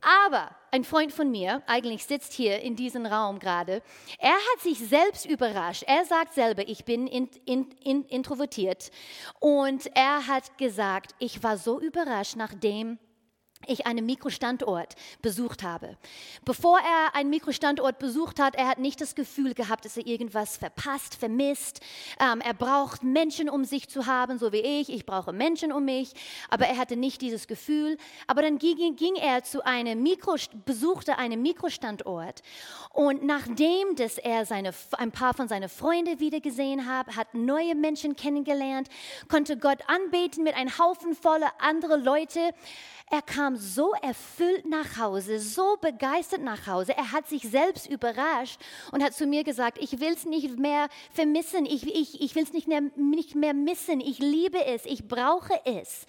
Aber 0.00 0.50
ein 0.70 0.84
Freund 0.84 1.12
von 1.12 1.30
mir, 1.30 1.62
eigentlich 1.66 2.04
sitzt 2.04 2.32
hier 2.32 2.60
in 2.60 2.76
diesem 2.76 3.04
Raum 3.04 3.38
gerade, 3.38 3.82
er 4.18 4.34
hat 4.34 4.60
sich 4.60 4.78
selbst 4.78 5.26
überrascht. 5.26 5.84
Er 5.86 6.04
sagt 6.04 6.32
selber, 6.34 6.66
ich 6.68 6.84
bin 6.84 7.06
in, 7.06 7.28
in, 7.44 7.70
in, 7.82 8.04
introvertiert. 8.04 8.90
Und 9.40 9.90
er 9.94 10.26
hat 10.26 10.56
gesagt, 10.58 11.14
ich 11.18 11.42
war 11.42 11.58
so 11.58 11.80
überrascht, 11.80 12.36
nachdem 12.36 12.98
ich 13.66 13.86
einen 13.86 14.06
Mikrostandort 14.06 14.96
besucht 15.20 15.62
habe. 15.62 15.96
Bevor 16.44 16.78
er 16.78 17.14
einen 17.14 17.30
Mikrostandort 17.30 17.98
besucht 17.98 18.40
hat, 18.40 18.54
er 18.54 18.68
hat 18.68 18.78
nicht 18.78 19.00
das 19.00 19.14
Gefühl 19.14 19.54
gehabt, 19.54 19.84
dass 19.84 19.96
er 19.96 20.06
irgendwas 20.06 20.56
verpasst, 20.56 21.14
vermisst. 21.14 21.80
Ähm, 22.18 22.40
er 22.40 22.54
braucht 22.54 23.02
Menschen 23.02 23.50
um 23.50 23.64
sich 23.64 23.88
zu 23.88 24.06
haben, 24.06 24.38
so 24.38 24.52
wie 24.52 24.60
ich. 24.60 24.88
Ich 24.88 25.04
brauche 25.04 25.32
Menschen 25.32 25.72
um 25.72 25.84
mich. 25.84 26.12
Aber 26.48 26.66
er 26.66 26.78
hatte 26.78 26.96
nicht 26.96 27.20
dieses 27.20 27.46
Gefühl. 27.46 27.98
Aber 28.26 28.42
dann 28.42 28.58
ging, 28.58 28.96
ging 28.96 29.14
er 29.16 29.44
zu 29.44 29.64
einem 29.64 30.02
Mikro, 30.02 30.36
besuchte 30.64 31.18
einen 31.18 31.42
Mikrostandort. 31.42 32.42
Und 32.92 33.24
nachdem, 33.24 33.94
dass 33.96 34.18
er 34.18 34.46
seine, 34.46 34.72
ein 34.96 35.12
paar 35.12 35.34
von 35.34 35.48
seinen 35.48 35.68
Freunden 35.68 36.18
wieder 36.18 36.40
gesehen 36.40 36.86
hat, 36.86 37.14
hat 37.16 37.34
neue 37.34 37.74
Menschen 37.74 38.16
kennengelernt, 38.16 38.88
konnte 39.28 39.58
Gott 39.58 39.78
anbeten 39.86 40.44
mit 40.44 40.54
einem 40.54 40.76
Haufen 40.78 41.14
voller 41.14 41.52
andere 41.58 41.96
Leute. 41.96 42.52
Er 43.12 43.22
kam 43.22 43.49
so 43.56 43.92
erfüllt 44.02 44.66
nach 44.66 44.98
Hause, 44.98 45.38
so 45.38 45.76
begeistert 45.80 46.42
nach 46.42 46.66
Hause. 46.66 46.96
Er 46.96 47.12
hat 47.12 47.28
sich 47.28 47.42
selbst 47.42 47.88
überrascht 47.88 48.60
und 48.92 49.02
hat 49.02 49.14
zu 49.14 49.26
mir 49.26 49.44
gesagt, 49.44 49.78
ich 49.80 50.00
will 50.00 50.12
es 50.12 50.24
nicht 50.24 50.58
mehr 50.58 50.88
vermissen, 51.12 51.66
ich, 51.66 51.86
ich, 51.86 52.20
ich 52.20 52.34
will 52.34 52.42
es 52.42 52.52
nicht 52.52 52.68
mehr, 52.68 52.82
nicht 52.96 53.34
mehr 53.34 53.54
missen, 53.54 54.00
ich 54.00 54.18
liebe 54.18 54.64
es, 54.64 54.84
ich 54.86 55.08
brauche 55.08 55.54
es, 55.64 56.06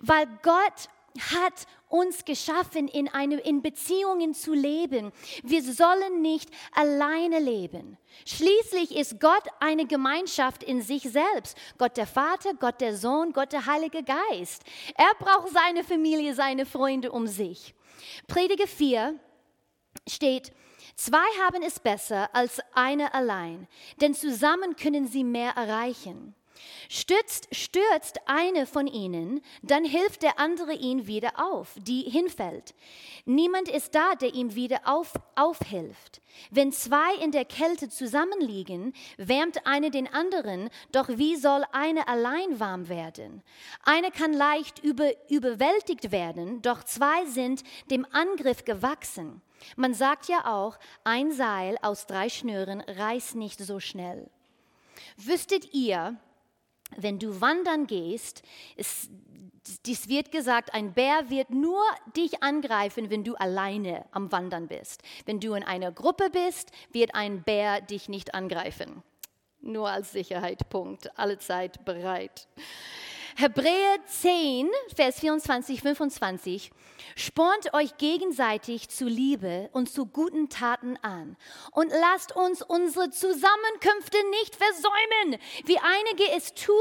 weil 0.00 0.26
Gott 0.42 0.88
hat 1.34 1.66
uns 1.92 2.24
geschaffen, 2.24 2.88
in, 2.88 3.08
eine, 3.08 3.36
in 3.36 3.60
Beziehungen 3.60 4.34
zu 4.34 4.54
leben. 4.54 5.12
Wir 5.42 5.62
sollen 5.62 6.22
nicht 6.22 6.50
alleine 6.72 7.38
leben. 7.38 7.98
Schließlich 8.24 8.96
ist 8.96 9.20
Gott 9.20 9.44
eine 9.60 9.86
Gemeinschaft 9.86 10.62
in 10.62 10.80
sich 10.80 11.02
selbst. 11.02 11.56
Gott 11.78 11.96
der 11.96 12.06
Vater, 12.06 12.54
Gott 12.54 12.80
der 12.80 12.96
Sohn, 12.96 13.32
Gott 13.32 13.52
der 13.52 13.66
Heilige 13.66 14.02
Geist. 14.02 14.62
Er 14.96 15.12
braucht 15.18 15.52
seine 15.52 15.84
Familie, 15.84 16.34
seine 16.34 16.64
Freunde 16.64 17.12
um 17.12 17.26
sich. 17.26 17.74
Prediger 18.26 18.66
4 18.66 19.14
steht, 20.08 20.52
Zwei 20.94 21.24
haben 21.46 21.62
es 21.62 21.80
besser 21.80 22.28
als 22.34 22.60
eine 22.74 23.14
allein, 23.14 23.66
denn 24.00 24.14
zusammen 24.14 24.76
können 24.76 25.06
sie 25.06 25.24
mehr 25.24 25.52
erreichen. 25.52 26.34
Stürzt, 26.88 27.54
stürzt 27.54 28.20
eine 28.26 28.66
von 28.66 28.86
ihnen, 28.86 29.42
dann 29.62 29.84
hilft 29.84 30.22
der 30.22 30.38
andere 30.38 30.74
ihn 30.74 31.06
wieder 31.06 31.32
auf, 31.36 31.70
die 31.76 32.02
hinfällt. 32.02 32.74
Niemand 33.24 33.68
ist 33.68 33.94
da, 33.94 34.14
der 34.14 34.34
ihm 34.34 34.54
wieder 34.54 34.80
auf, 34.84 35.12
aufhilft. 35.36 36.20
Wenn 36.50 36.72
zwei 36.72 37.14
in 37.22 37.30
der 37.30 37.44
Kälte 37.44 37.88
zusammenliegen, 37.88 38.94
wärmt 39.16 39.66
eine 39.66 39.90
den 39.90 40.12
anderen, 40.12 40.70
doch 40.90 41.08
wie 41.08 41.36
soll 41.36 41.64
eine 41.72 42.08
allein 42.08 42.58
warm 42.58 42.88
werden? 42.88 43.42
Eine 43.84 44.10
kann 44.10 44.32
leicht 44.32 44.78
über, 44.80 45.10
überwältigt 45.30 46.10
werden, 46.10 46.62
doch 46.62 46.82
zwei 46.84 47.26
sind 47.26 47.62
dem 47.90 48.06
Angriff 48.12 48.64
gewachsen. 48.64 49.42
Man 49.76 49.94
sagt 49.94 50.28
ja 50.28 50.52
auch, 50.52 50.78
ein 51.04 51.32
Seil 51.32 51.78
aus 51.82 52.06
drei 52.06 52.28
Schnüren 52.28 52.80
reißt 52.80 53.36
nicht 53.36 53.60
so 53.60 53.80
schnell. 53.80 54.28
Wüsstet 55.16 55.72
ihr, 55.72 56.16
wenn 56.96 57.18
du 57.18 57.40
wandern 57.40 57.86
gehst, 57.86 58.42
ist, 58.76 59.10
dies 59.86 60.08
wird 60.08 60.32
gesagt, 60.32 60.74
ein 60.74 60.92
Bär 60.92 61.30
wird 61.30 61.50
nur 61.50 61.82
dich 62.16 62.42
angreifen, 62.42 63.10
wenn 63.10 63.24
du 63.24 63.34
alleine 63.34 64.04
am 64.10 64.32
Wandern 64.32 64.68
bist. 64.68 65.02
Wenn 65.24 65.40
du 65.40 65.54
in 65.54 65.62
einer 65.62 65.92
Gruppe 65.92 66.30
bist, 66.30 66.72
wird 66.90 67.14
ein 67.14 67.42
Bär 67.42 67.80
dich 67.80 68.08
nicht 68.08 68.34
angreifen. 68.34 69.02
Nur 69.60 69.88
als 69.88 70.12
Sicherheit, 70.12 70.68
Punkt. 70.68 71.16
Alle 71.16 71.38
Zeit 71.38 71.84
bereit. 71.84 72.48
Hebräer 73.36 73.96
10, 74.06 74.68
Vers 74.94 75.20
24, 75.20 75.80
25. 75.80 76.70
Spornt 77.16 77.72
euch 77.72 77.96
gegenseitig 77.96 78.90
zu 78.90 79.06
Liebe 79.06 79.70
und 79.72 79.90
zu 79.90 80.06
guten 80.06 80.50
Taten 80.50 80.98
an 81.02 81.36
und 81.72 81.90
lasst 81.90 82.36
uns 82.36 82.62
unsere 82.62 83.10
Zusammenkünfte 83.10 84.18
nicht 84.40 84.54
versäumen, 84.54 85.40
wie 85.64 85.78
einige 85.78 86.36
es 86.36 86.52
tun, 86.54 86.74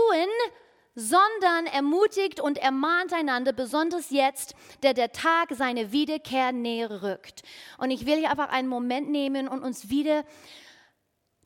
sondern 0.93 1.67
ermutigt 1.67 2.41
und 2.41 2.58
ermahnt 2.58 3.13
einander, 3.13 3.53
besonders 3.53 4.10
jetzt, 4.10 4.53
der 4.84 4.93
der 4.93 5.13
Tag 5.13 5.50
seine 5.51 5.93
Wiederkehr 5.93 6.51
näher 6.51 7.01
rückt. 7.01 7.43
Und 7.77 7.91
ich 7.91 8.05
will 8.05 8.17
hier 8.17 8.29
einfach 8.29 8.50
einen 8.50 8.67
Moment 8.67 9.10
nehmen 9.10 9.48
und 9.48 9.63
uns 9.63 9.89
wieder 9.89 10.25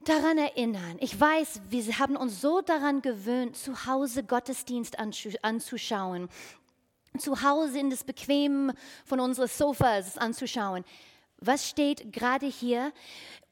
daran 0.06 0.38
erinnern. 0.38 0.98
Ich 1.00 1.20
weiß, 1.20 1.62
wir 1.70 2.00
haben 2.00 2.16
uns 2.16 2.42
so 2.42 2.62
daran 2.62 3.02
gewöhnt, 3.02 3.58
zu 3.58 3.86
Hause 3.86 4.24
Gottesdienst 4.24 4.98
anzuschauen, 5.00 6.30
zu 7.18 7.42
Hause 7.42 7.80
in 7.80 7.90
das 7.90 8.04
Bequem 8.04 8.72
von 9.06 9.20
unseren 9.20 9.48
Sofas 9.48 10.18
anzuschauen. 10.18 10.86
Was 11.46 11.70
steht 11.70 12.12
gerade 12.12 12.48
hier? 12.48 12.92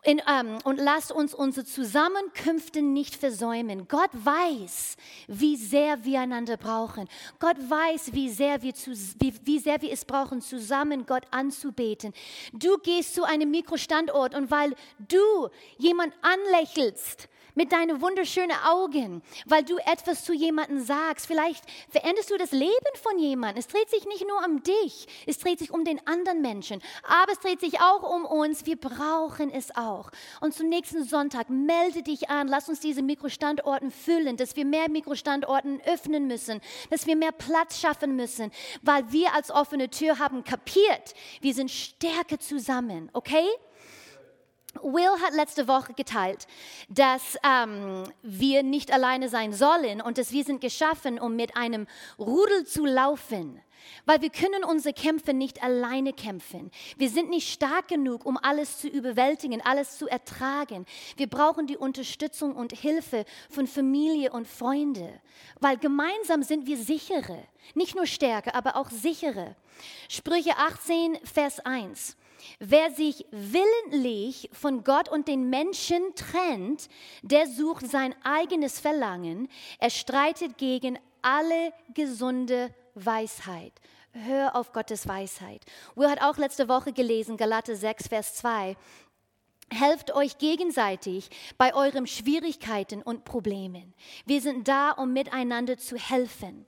In, 0.05 0.21
ähm, 0.27 0.57
und 0.65 0.77
lasst 0.77 1.13
uns 1.13 1.33
unsere 1.33 1.65
Zusammenkünfte 1.65 2.81
nicht 2.81 3.15
versäumen. 3.15 3.87
Gott 3.87 4.09
weiß, 4.11 4.97
wie 5.27 5.55
sehr 5.55 6.03
wir 6.03 6.19
einander 6.19 6.57
brauchen. 6.57 7.07
Gott 7.39 7.55
weiß, 7.57 8.11
wie 8.13 8.29
sehr 8.29 8.61
wir, 8.61 8.73
zu, 8.73 8.91
wie, 8.91 9.33
wie 9.45 9.59
sehr 9.59 9.81
wir 9.81 9.93
es 9.93 10.03
brauchen, 10.03 10.41
zusammen 10.41 11.05
Gott 11.05 11.23
anzubeten. 11.31 12.13
Du 12.51 12.77
gehst 12.79 13.15
zu 13.15 13.23
einem 13.23 13.49
Mikrostandort 13.49 14.35
und 14.35 14.51
weil 14.51 14.75
du 14.99 15.49
jemand 15.77 16.13
anlächelst, 16.21 17.29
mit 17.55 17.71
deinen 17.71 18.01
wunderschönen 18.01 18.55
Augen, 18.65 19.21
weil 19.45 19.63
du 19.63 19.77
etwas 19.77 20.23
zu 20.23 20.33
jemandem 20.33 20.83
sagst. 20.83 21.27
Vielleicht 21.27 21.63
veränderst 21.89 22.31
du 22.31 22.37
das 22.37 22.51
Leben 22.51 22.71
von 22.95 23.17
jemandem. 23.19 23.59
Es 23.59 23.67
dreht 23.67 23.89
sich 23.89 24.05
nicht 24.05 24.27
nur 24.27 24.43
um 24.45 24.63
dich, 24.63 25.07
es 25.27 25.37
dreht 25.39 25.59
sich 25.59 25.71
um 25.71 25.85
den 25.85 26.05
anderen 26.07 26.41
Menschen, 26.41 26.81
aber 27.03 27.31
es 27.31 27.39
dreht 27.39 27.59
sich 27.59 27.79
auch 27.81 28.03
um 28.03 28.25
uns. 28.25 28.65
Wir 28.65 28.77
brauchen 28.77 29.51
es 29.51 29.75
auch. 29.75 30.11
Und 30.41 30.53
zum 30.53 30.69
nächsten 30.69 31.03
Sonntag 31.03 31.49
melde 31.49 32.03
dich 32.03 32.29
an, 32.29 32.47
lass 32.47 32.69
uns 32.69 32.79
diese 32.79 33.01
Mikrostandorten 33.01 33.91
füllen, 33.91 34.37
dass 34.37 34.55
wir 34.55 34.65
mehr 34.65 34.89
Mikrostandorten 34.89 35.81
öffnen 35.85 36.27
müssen, 36.27 36.61
dass 36.89 37.07
wir 37.07 37.15
mehr 37.15 37.31
Platz 37.31 37.79
schaffen 37.79 38.15
müssen, 38.15 38.51
weil 38.81 39.11
wir 39.11 39.33
als 39.33 39.51
offene 39.51 39.89
Tür 39.89 40.19
haben 40.19 40.43
kapiert, 40.43 41.13
wir 41.41 41.53
sind 41.53 41.71
stärker 41.71 42.39
zusammen, 42.39 43.09
okay? 43.13 43.47
Will 44.81 45.21
hat 45.21 45.33
letzte 45.33 45.67
Woche 45.67 45.93
geteilt, 45.93 46.47
dass 46.89 47.37
ähm, 47.43 48.03
wir 48.21 48.63
nicht 48.63 48.91
alleine 48.91 49.29
sein 49.29 49.53
sollen 49.53 50.01
und 50.01 50.17
dass 50.17 50.31
wir 50.31 50.43
sind 50.43 50.61
geschaffen, 50.61 51.19
um 51.19 51.35
mit 51.35 51.55
einem 51.55 51.87
Rudel 52.17 52.65
zu 52.65 52.85
laufen. 52.85 53.61
Weil 54.05 54.21
wir 54.21 54.29
können 54.29 54.63
unsere 54.63 54.93
Kämpfe 54.93 55.33
nicht 55.33 55.61
alleine 55.61 56.13
kämpfen. 56.13 56.71
Wir 56.97 57.09
sind 57.09 57.29
nicht 57.29 57.51
stark 57.51 57.89
genug, 57.89 58.25
um 58.25 58.37
alles 58.37 58.79
zu 58.79 58.87
überwältigen, 58.87 59.61
alles 59.61 59.97
zu 59.97 60.07
ertragen. 60.07 60.85
Wir 61.17 61.27
brauchen 61.27 61.67
die 61.67 61.77
Unterstützung 61.77 62.55
und 62.55 62.73
Hilfe 62.73 63.25
von 63.49 63.67
Familie 63.67 64.31
und 64.31 64.47
Freunde. 64.47 65.21
Weil 65.59 65.77
gemeinsam 65.77 66.43
sind 66.43 66.65
wir 66.65 66.77
sichere. 66.77 67.43
Nicht 67.75 67.95
nur 67.95 68.05
stärker, 68.05 68.55
aber 68.55 68.77
auch 68.77 68.89
sichere. 68.89 69.55
Sprüche 70.09 70.57
18, 70.57 71.19
Vers 71.23 71.59
1. 71.59 72.17
Wer 72.59 72.91
sich 72.91 73.25
willentlich 73.31 74.49
von 74.51 74.83
Gott 74.83 75.09
und 75.09 75.27
den 75.27 75.49
Menschen 75.49 76.01
trennt, 76.15 76.89
der 77.21 77.47
sucht 77.47 77.89
sein 77.89 78.15
eigenes 78.23 78.79
Verlangen. 78.79 79.47
Er 79.79 79.89
streitet 79.89 80.57
gegen 80.57 80.99
alle 81.21 81.73
gesunde 81.93 82.73
Weisheit. 82.95 83.73
Hör 84.11 84.55
auf 84.55 84.73
Gottes 84.73 85.07
Weisheit. 85.07 85.65
Will 85.95 86.09
hat 86.09 86.21
auch 86.21 86.37
letzte 86.37 86.69
Woche 86.69 86.93
gelesen, 86.93 87.35
Galate 87.35 87.75
6, 87.75 88.09
Vers 88.09 88.35
2. 88.35 88.75
Helft 89.71 90.13
euch 90.13 90.37
gegenseitig 90.37 91.29
bei 91.57 91.73
euren 91.73 92.05
Schwierigkeiten 92.05 93.01
und 93.01 93.25
Problemen. 93.25 93.95
Wir 94.25 94.39
sind 94.39 94.67
da, 94.67 94.91
um 94.91 95.13
miteinander 95.13 95.77
zu 95.77 95.97
helfen. 95.97 96.67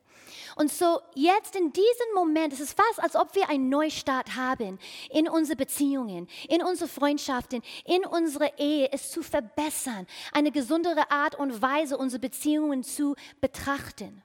Und 0.55 0.71
so 0.71 0.99
jetzt 1.13 1.55
in 1.55 1.71
diesem 1.71 2.13
Moment, 2.13 2.53
es 2.53 2.59
ist 2.59 2.77
fast, 2.77 3.01
als 3.01 3.15
ob 3.15 3.35
wir 3.35 3.49
einen 3.49 3.69
Neustart 3.69 4.35
haben 4.35 4.79
in 5.09 5.27
unsere 5.27 5.57
Beziehungen, 5.57 6.27
in 6.49 6.63
unsere 6.63 6.89
Freundschaften, 6.89 7.61
in 7.85 8.05
unsere 8.05 8.51
Ehe, 8.57 8.89
es 8.91 9.11
zu 9.11 9.23
verbessern, 9.23 10.07
eine 10.31 10.51
gesundere 10.51 11.11
Art 11.11 11.35
und 11.35 11.61
Weise, 11.61 11.97
unsere 11.97 12.19
Beziehungen 12.19 12.83
zu 12.83 13.15
betrachten. 13.41 14.23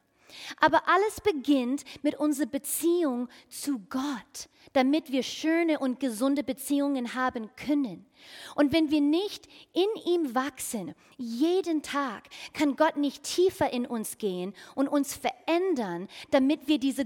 Aber 0.60 0.88
alles 0.88 1.20
beginnt 1.20 1.84
mit 2.02 2.14
unserer 2.14 2.46
Beziehung 2.46 3.28
zu 3.48 3.80
Gott, 3.88 4.48
damit 4.72 5.10
wir 5.10 5.22
schöne 5.22 5.78
und 5.78 6.00
gesunde 6.00 6.44
Beziehungen 6.44 7.14
haben 7.14 7.50
können. 7.56 8.06
Und 8.54 8.72
wenn 8.72 8.90
wir 8.90 9.00
nicht 9.00 9.48
in 9.72 10.12
ihm 10.12 10.34
wachsen, 10.34 10.94
jeden 11.16 11.82
Tag, 11.82 12.28
kann 12.52 12.76
Gott 12.76 12.96
nicht 12.96 13.22
tiefer 13.22 13.72
in 13.72 13.86
uns 13.86 14.18
gehen 14.18 14.54
und 14.74 14.88
uns 14.88 15.14
verändern, 15.14 16.08
damit 16.30 16.68
wir 16.68 16.78
diese 16.78 17.04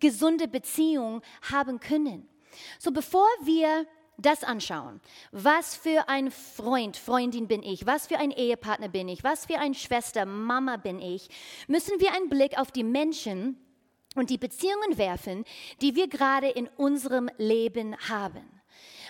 gesunde 0.00 0.48
Beziehung 0.48 1.22
haben 1.50 1.80
können. 1.80 2.28
So 2.78 2.90
bevor 2.90 3.26
wir 3.42 3.86
das 4.18 4.44
anschauen. 4.44 5.00
Was 5.30 5.74
für 5.74 6.08
ein 6.08 6.30
Freund, 6.30 6.96
Freundin 6.96 7.48
bin 7.48 7.62
ich? 7.62 7.86
Was 7.86 8.06
für 8.06 8.18
ein 8.18 8.30
Ehepartner 8.30 8.88
bin 8.88 9.08
ich? 9.08 9.22
Was 9.24 9.46
für 9.46 9.58
eine 9.58 9.74
Schwester, 9.74 10.24
Mama 10.24 10.76
bin 10.76 11.00
ich? 11.00 11.28
Müssen 11.68 12.00
wir 12.00 12.14
einen 12.14 12.28
Blick 12.28 12.58
auf 12.58 12.70
die 12.70 12.84
Menschen 12.84 13.58
und 14.14 14.30
die 14.30 14.38
Beziehungen 14.38 14.96
werfen, 14.96 15.44
die 15.82 15.94
wir 15.94 16.08
gerade 16.08 16.48
in 16.48 16.68
unserem 16.76 17.28
Leben 17.36 17.94
haben. 18.08 18.55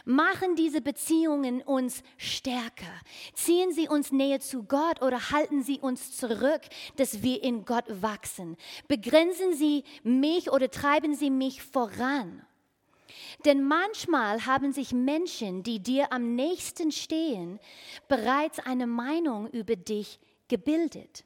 Machen 0.04 0.54
diese 0.56 0.80
Beziehungen 0.80 1.62
uns 1.62 2.02
stärker? 2.16 3.00
Ziehen 3.34 3.72
sie 3.72 3.88
uns 3.88 4.12
näher 4.12 4.40
zu 4.40 4.62
Gott 4.62 5.02
oder 5.02 5.30
halten 5.30 5.62
sie 5.62 5.80
uns 5.80 6.16
zurück, 6.16 6.60
dass 6.96 7.22
wir 7.22 7.42
in 7.42 7.64
Gott 7.64 7.84
wachsen? 7.88 8.56
Begrenzen 8.88 9.54
sie 9.54 9.84
mich 10.02 10.50
oder 10.50 10.70
treiben 10.70 11.14
sie 11.14 11.30
mich 11.30 11.62
voran? 11.62 12.46
Denn 13.44 13.62
manchmal 13.62 14.46
haben 14.46 14.72
sich 14.72 14.92
Menschen, 14.92 15.62
die 15.62 15.80
dir 15.80 16.12
am 16.12 16.34
nächsten 16.34 16.92
stehen, 16.92 17.58
bereits 18.08 18.58
eine 18.60 18.86
Meinung 18.86 19.48
über 19.50 19.76
dich 19.76 20.18
gebildet. 20.48 21.24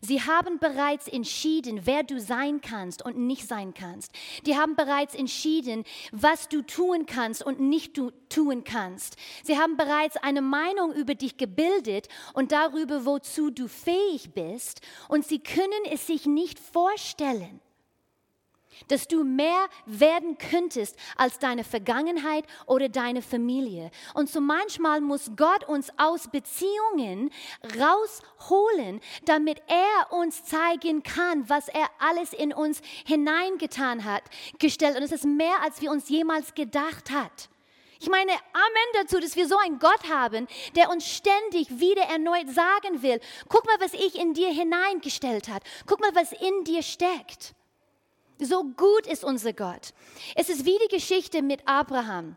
Sie 0.00 0.22
haben 0.22 0.58
bereits 0.58 1.08
entschieden, 1.08 1.82
wer 1.84 2.02
du 2.02 2.20
sein 2.20 2.60
kannst 2.60 3.04
und 3.04 3.18
nicht 3.18 3.46
sein 3.46 3.74
kannst. 3.74 4.12
Die 4.46 4.56
haben 4.56 4.76
bereits 4.76 5.14
entschieden, 5.14 5.84
was 6.12 6.48
du 6.48 6.62
tun 6.62 7.06
kannst 7.06 7.44
und 7.44 7.60
nicht 7.60 7.96
du 7.96 8.10
tun 8.28 8.64
kannst. 8.64 9.16
Sie 9.44 9.58
haben 9.58 9.76
bereits 9.76 10.16
eine 10.16 10.42
Meinung 10.42 10.92
über 10.92 11.14
dich 11.14 11.36
gebildet 11.36 12.08
und 12.32 12.52
darüber, 12.52 13.04
wozu 13.04 13.50
du 13.50 13.68
fähig 13.68 14.32
bist. 14.34 14.80
Und 15.08 15.26
sie 15.26 15.38
können 15.38 15.84
es 15.90 16.06
sich 16.06 16.26
nicht 16.26 16.58
vorstellen 16.58 17.60
dass 18.88 19.08
du 19.08 19.24
mehr 19.24 19.68
werden 19.86 20.38
könntest 20.38 20.96
als 21.16 21.38
deine 21.38 21.64
Vergangenheit 21.64 22.44
oder 22.66 22.88
deine 22.88 23.22
Familie. 23.22 23.90
Und 24.14 24.28
so 24.28 24.40
manchmal 24.40 25.00
muss 25.00 25.32
Gott 25.36 25.68
uns 25.68 25.90
aus 25.96 26.28
Beziehungen 26.28 27.30
rausholen, 27.78 29.00
damit 29.24 29.62
er 29.66 30.12
uns 30.16 30.44
zeigen 30.44 31.02
kann, 31.02 31.48
was 31.48 31.68
er 31.68 31.88
alles 31.98 32.32
in 32.32 32.52
uns 32.52 32.80
hineingetan 33.04 34.04
hat, 34.04 34.22
gestellt. 34.58 34.96
Und 34.96 35.02
es 35.02 35.12
ist 35.12 35.24
mehr, 35.24 35.62
als 35.62 35.80
wir 35.80 35.90
uns 35.90 36.08
jemals 36.08 36.54
gedacht 36.54 37.10
hat. 37.10 37.48
Ich 38.02 38.08
meine, 38.08 38.32
Amen 38.32 38.88
dazu, 38.94 39.20
dass 39.20 39.36
wir 39.36 39.46
so 39.46 39.56
einen 39.58 39.78
Gott 39.78 40.08
haben, 40.10 40.48
der 40.74 40.90
uns 40.90 41.06
ständig 41.06 41.78
wieder 41.78 42.02
erneut 42.02 42.50
sagen 42.50 43.00
will, 43.00 43.20
guck 43.48 43.64
mal, 43.64 43.76
was 43.78 43.94
ich 43.94 44.16
in 44.16 44.34
dir 44.34 44.48
hineingestellt 44.48 45.48
hat. 45.48 45.62
Guck 45.86 46.00
mal, 46.00 46.12
was 46.12 46.32
in 46.32 46.64
dir 46.64 46.82
steckt. 46.82 47.54
So 48.42 48.64
gut 48.64 49.06
ist 49.06 49.24
unser 49.24 49.52
Gott. 49.52 49.92
Es 50.34 50.48
ist 50.48 50.64
wie 50.64 50.76
die 50.88 50.96
Geschichte 50.96 51.42
mit 51.42 51.60
Abraham. 51.66 52.36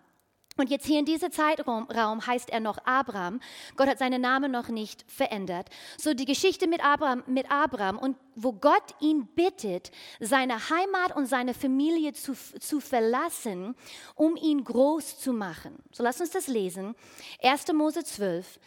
Und 0.58 0.70
jetzt 0.70 0.86
hier 0.86 1.00
in 1.00 1.06
diesem 1.06 1.32
Zeitraum 1.32 1.88
heißt 2.26 2.50
er 2.50 2.62
noch 2.62 2.78
Abraham. 2.86 3.42
Gott 3.76 3.90
hat 3.90 4.00
seinen 4.00 4.22
Namen 4.22 4.52
noch 4.52 4.70
nicht 4.70 5.04
verändert. 5.12 5.68
So 5.98 6.14
die 6.14 6.26
Geschichte 6.26 6.68
mit 6.68 6.82
Abraham, 6.84 7.24
mit 7.28 7.52
Abraham 7.52 7.98
und 7.98 8.16
wo 8.36 8.54
Gott 8.54 8.96
ihn 9.02 9.26
bittet, 9.26 9.92
seine 10.22 10.70
Heimat 10.70 11.16
und 11.16 11.26
seine 11.26 11.54
Familie 11.54 12.14
zu, 12.14 12.34
zu 12.34 12.80
verlassen, 12.80 13.76
um 14.14 14.38
ihn 14.38 14.64
groß 14.64 15.18
zu 15.18 15.34
machen. 15.34 15.84
So 15.92 16.04
lass 16.04 16.22
uns 16.22 16.30
das 16.30 16.48
lesen. 16.48 16.96
1. 17.42 17.74
Mose 17.74 18.04
12. 18.06 18.60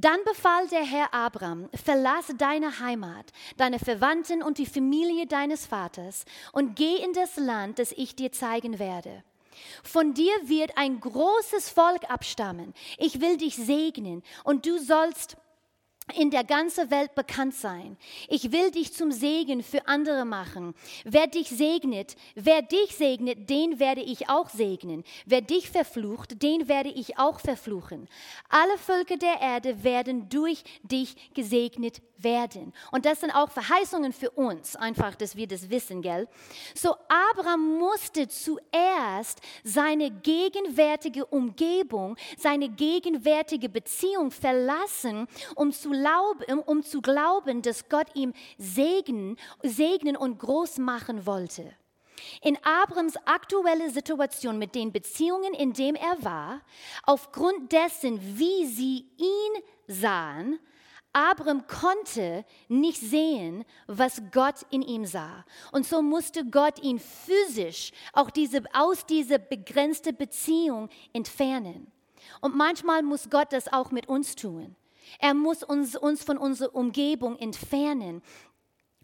Dann 0.00 0.22
befahl 0.24 0.68
der 0.68 0.84
Herr 0.84 1.12
Abraham, 1.12 1.68
verlasse 1.74 2.36
deine 2.36 2.78
Heimat, 2.78 3.32
deine 3.56 3.80
Verwandten 3.80 4.44
und 4.44 4.58
die 4.58 4.66
Familie 4.66 5.26
deines 5.26 5.66
Vaters 5.66 6.24
und 6.52 6.76
geh 6.76 6.98
in 6.98 7.12
das 7.14 7.36
Land, 7.36 7.80
das 7.80 7.90
ich 7.90 8.14
dir 8.14 8.30
zeigen 8.30 8.78
werde. 8.78 9.24
Von 9.82 10.14
dir 10.14 10.32
wird 10.44 10.78
ein 10.78 11.00
großes 11.00 11.70
Volk 11.70 12.08
abstammen. 12.08 12.74
Ich 12.96 13.20
will 13.20 13.38
dich 13.38 13.56
segnen 13.56 14.22
und 14.44 14.66
du 14.66 14.78
sollst 14.78 15.36
in 16.14 16.30
der 16.30 16.44
ganzen 16.44 16.90
Welt 16.90 17.14
bekannt 17.14 17.54
sein. 17.54 17.96
Ich 18.28 18.52
will 18.52 18.70
dich 18.70 18.92
zum 18.92 19.12
Segen 19.12 19.62
für 19.62 19.86
andere 19.86 20.24
machen. 20.24 20.74
Wer 21.04 21.26
dich 21.26 21.48
segnet, 21.50 22.16
wer 22.34 22.62
dich 22.62 22.96
segnet, 22.96 23.50
den 23.50 23.78
werde 23.78 24.00
ich 24.00 24.28
auch 24.28 24.48
segnen. 24.48 25.04
Wer 25.26 25.40
dich 25.40 25.70
verflucht, 25.70 26.42
den 26.42 26.68
werde 26.68 26.90
ich 26.90 27.18
auch 27.18 27.40
verfluchen. 27.40 28.08
Alle 28.48 28.78
Völker 28.78 29.16
der 29.16 29.40
Erde 29.40 29.84
werden 29.84 30.28
durch 30.28 30.64
dich 30.82 31.14
gesegnet 31.34 32.00
werden. 32.22 32.72
Und 32.90 33.04
das 33.04 33.20
sind 33.20 33.30
auch 33.30 33.50
Verheißungen 33.50 34.12
für 34.12 34.30
uns, 34.30 34.76
einfach, 34.76 35.14
dass 35.14 35.36
wir 35.36 35.46
das 35.46 35.70
wissen, 35.70 36.02
gell? 36.02 36.28
So, 36.74 36.94
Abraham 37.08 37.78
musste 37.78 38.28
zuerst 38.28 39.40
seine 39.64 40.10
gegenwärtige 40.10 41.26
Umgebung, 41.26 42.16
seine 42.36 42.68
gegenwärtige 42.68 43.68
Beziehung 43.68 44.30
verlassen, 44.30 45.26
um 45.54 45.72
zu 45.72 45.90
glauben, 45.90 46.60
um 46.66 46.82
zu 46.82 47.00
glauben, 47.00 47.62
dass 47.62 47.88
Gott 47.88 48.08
ihm 48.14 48.32
segnen, 48.56 49.36
segnen 49.62 50.16
und 50.16 50.38
groß 50.38 50.78
machen 50.78 51.26
wollte. 51.26 51.74
In 52.42 52.58
Abrams 52.62 53.16
aktuelle 53.24 53.90
Situation 53.90 54.58
mit 54.58 54.74
den 54.74 54.92
Beziehungen, 54.92 55.54
in 55.54 55.72
dem 55.72 55.94
er 55.94 56.22
war, 56.22 56.60
aufgrund 57.04 57.72
dessen, 57.72 58.20
wie 58.38 58.66
sie 58.66 59.06
ihn 59.16 59.62
sahen, 59.86 60.58
Abram 61.12 61.66
konnte 61.66 62.44
nicht 62.68 63.00
sehen, 63.00 63.64
was 63.86 64.22
Gott 64.30 64.66
in 64.70 64.82
ihm 64.82 65.04
sah. 65.04 65.44
Und 65.72 65.86
so 65.86 66.02
musste 66.02 66.44
Gott 66.44 66.82
ihn 66.82 66.98
physisch 66.98 67.92
auch 68.12 68.30
diese, 68.30 68.62
aus 68.72 69.06
dieser 69.06 69.38
begrenzten 69.38 70.16
Beziehung 70.16 70.88
entfernen. 71.12 71.90
Und 72.40 72.56
manchmal 72.56 73.02
muss 73.02 73.30
Gott 73.30 73.52
das 73.52 73.72
auch 73.72 73.90
mit 73.90 74.08
uns 74.08 74.36
tun. 74.36 74.76
Er 75.18 75.34
muss 75.34 75.62
uns, 75.62 75.96
uns 75.96 76.22
von 76.22 76.36
unserer 76.36 76.74
Umgebung 76.74 77.38
entfernen, 77.38 78.22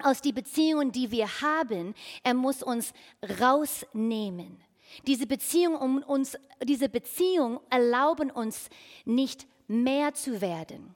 aus 0.02 0.20
die 0.20 0.32
Beziehungen, 0.32 0.92
die 0.92 1.10
wir 1.10 1.40
haben. 1.40 1.94
Er 2.22 2.34
muss 2.34 2.62
uns 2.62 2.92
rausnehmen. 3.40 4.62
Diese 5.06 5.26
Beziehung 5.26 5.76
um 5.76 6.02
uns, 6.02 6.36
diese 6.62 6.88
Beziehung 6.88 7.60
erlauben 7.70 8.30
uns 8.30 8.68
nicht 9.04 9.46
mehr 9.66 10.14
zu 10.14 10.40
werden. 10.40 10.94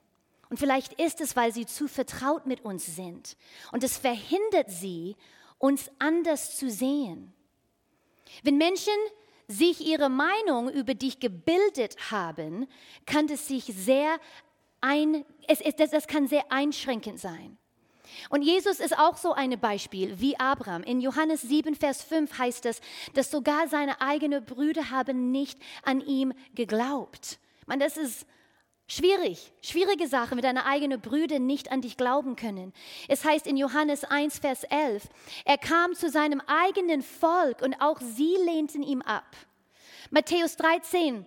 Und 0.49 0.57
vielleicht 0.57 0.93
ist 0.93 1.21
es, 1.21 1.35
weil 1.35 1.53
sie 1.53 1.65
zu 1.65 1.87
vertraut 1.87 2.45
mit 2.45 2.65
uns 2.65 2.95
sind. 2.95 3.37
Und 3.71 3.83
es 3.83 3.97
verhindert 3.97 4.69
sie, 4.69 5.15
uns 5.59 5.91
anders 5.99 6.57
zu 6.57 6.69
sehen. 6.69 7.33
Wenn 8.43 8.57
Menschen 8.57 8.93
sich 9.47 9.85
ihre 9.85 10.09
Meinung 10.09 10.69
über 10.69 10.93
dich 10.93 11.19
gebildet 11.19 12.11
haben, 12.11 12.67
kann 13.05 13.27
es 13.29 13.47
sich 13.47 13.65
sehr 13.65 14.19
ein, 14.81 15.25
es, 15.47 15.59
es, 15.59 15.75
das, 15.75 15.91
das 15.91 16.07
kann 16.07 16.27
sehr 16.27 16.51
einschränkend 16.51 17.19
sein. 17.19 17.57
Und 18.29 18.41
Jesus 18.41 18.79
ist 18.79 18.97
auch 18.97 19.17
so 19.17 19.33
ein 19.33 19.59
Beispiel 19.59 20.19
wie 20.19 20.39
Abraham. 20.39 20.83
In 20.83 21.01
Johannes 21.01 21.41
7, 21.41 21.75
Vers 21.75 22.01
5 22.03 22.37
heißt 22.37 22.65
es, 22.65 22.81
dass 23.13 23.29
sogar 23.29 23.67
seine 23.67 24.01
eigenen 24.01 24.45
Brüder 24.45 24.89
haben 24.89 25.31
nicht 25.31 25.59
an 25.83 26.01
ihm 26.01 26.33
geglaubt. 26.55 27.39
Man, 27.67 27.79
das 27.79 27.97
ist 27.97 28.25
schwierig, 28.89 29.53
schwierige 29.61 30.07
Sache, 30.07 30.35
mit 30.35 30.43
deiner 30.43 30.65
eigenen 30.65 30.99
Brüder 30.99 31.39
nicht 31.39 31.71
an 31.71 31.81
dich 31.81 31.95
glauben 31.95 32.35
können. 32.35 32.73
Es 33.07 33.23
heißt 33.23 33.47
in 33.47 33.55
Johannes 33.55 34.03
1, 34.03 34.39
Vers 34.39 34.65
11, 34.65 35.03
er 35.45 35.57
kam 35.57 35.93
zu 35.93 36.09
seinem 36.09 36.41
eigenen 36.47 37.01
Volk 37.01 37.61
und 37.61 37.75
auch 37.79 38.01
sie 38.01 38.35
lehnten 38.45 38.83
ihm 38.83 39.01
ab. 39.01 39.25
Matthäus 40.09 40.57
13, 40.57 41.25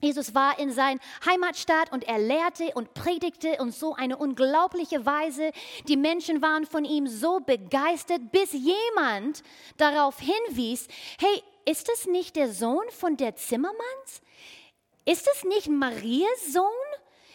Jesus 0.00 0.34
war 0.34 0.58
in 0.58 0.70
sein 0.72 1.00
Heimatstadt 1.24 1.90
und 1.90 2.04
er 2.04 2.18
lehrte 2.18 2.72
und 2.74 2.92
predigte 2.92 3.56
und 3.60 3.72
so 3.72 3.94
eine 3.94 4.18
unglaubliche 4.18 5.06
Weise. 5.06 5.52
Die 5.88 5.96
Menschen 5.96 6.42
waren 6.42 6.66
von 6.66 6.84
ihm 6.84 7.06
so 7.06 7.40
begeistert, 7.40 8.30
bis 8.30 8.52
jemand 8.52 9.42
darauf 9.78 10.18
hinwies, 10.20 10.86
hey, 11.18 11.42
ist 11.64 11.88
es 11.88 12.06
nicht 12.06 12.36
der 12.36 12.52
Sohn 12.52 12.84
von 12.90 13.16
der 13.16 13.36
Zimmermanns? 13.36 14.20
Ist 15.06 15.28
es 15.34 15.44
nicht 15.44 15.68
Marias 15.68 16.52
Sohn? 16.52 16.64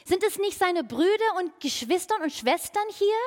Sind 0.05 0.23
es 0.23 0.37
nicht 0.37 0.57
seine 0.57 0.83
Brüder 0.83 1.35
und 1.37 1.59
Geschwister 1.59 2.15
und 2.21 2.31
Schwestern 2.31 2.87
hier? 2.97 3.17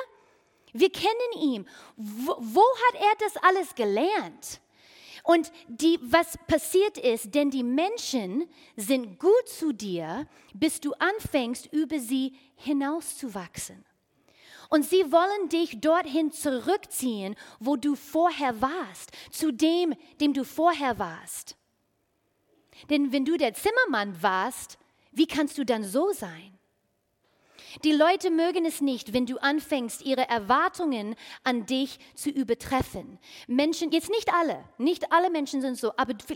Wir 0.73 0.89
kennen 0.89 1.41
ihn. 1.41 1.67
Wo, 1.95 2.35
wo 2.39 2.61
hat 2.61 3.01
er 3.01 3.25
das 3.25 3.37
alles 3.43 3.75
gelernt? 3.75 4.59
Und 5.23 5.51
die, 5.67 5.97
was 6.01 6.37
passiert 6.47 6.97
ist, 6.97 7.33
denn 7.33 7.49
die 7.49 7.63
Menschen 7.63 8.47
sind 8.75 9.17
gut 9.17 9.49
zu 9.49 9.71
dir, 9.71 10.27
bis 10.53 10.81
du 10.81 10.93
anfängst, 10.93 11.73
über 11.73 11.99
sie 11.99 12.37
hinauszuwachsen. 12.57 13.83
Und 14.69 14.83
sie 14.85 15.11
wollen 15.11 15.49
dich 15.49 15.79
dorthin 15.79 16.31
zurückziehen, 16.31 17.35
wo 17.59 17.75
du 17.75 17.95
vorher 17.95 18.61
warst, 18.61 19.11
zu 19.31 19.51
dem, 19.51 19.95
dem 20.19 20.33
du 20.33 20.43
vorher 20.43 20.99
warst. 20.99 21.55
Denn 22.89 23.11
wenn 23.11 23.25
du 23.25 23.37
der 23.37 23.53
Zimmermann 23.53 24.21
warst, 24.21 24.77
wie 25.11 25.27
kannst 25.27 25.57
du 25.57 25.65
dann 25.65 25.83
so 25.83 26.11
sein? 26.11 26.54
Die 27.83 27.91
Leute 27.91 28.31
mögen 28.31 28.65
es 28.65 28.81
nicht, 28.81 29.13
wenn 29.13 29.25
du 29.25 29.37
anfängst, 29.37 30.05
ihre 30.05 30.27
Erwartungen 30.29 31.15
an 31.43 31.65
dich 31.65 31.99
zu 32.15 32.29
übertreffen. 32.29 33.19
Menschen, 33.47 33.91
jetzt 33.91 34.09
nicht 34.09 34.33
alle, 34.33 34.63
nicht 34.77 35.11
alle 35.11 35.29
Menschen 35.29 35.61
sind 35.61 35.77
so, 35.77 35.91
aber 35.97 36.13
du, 36.13 36.35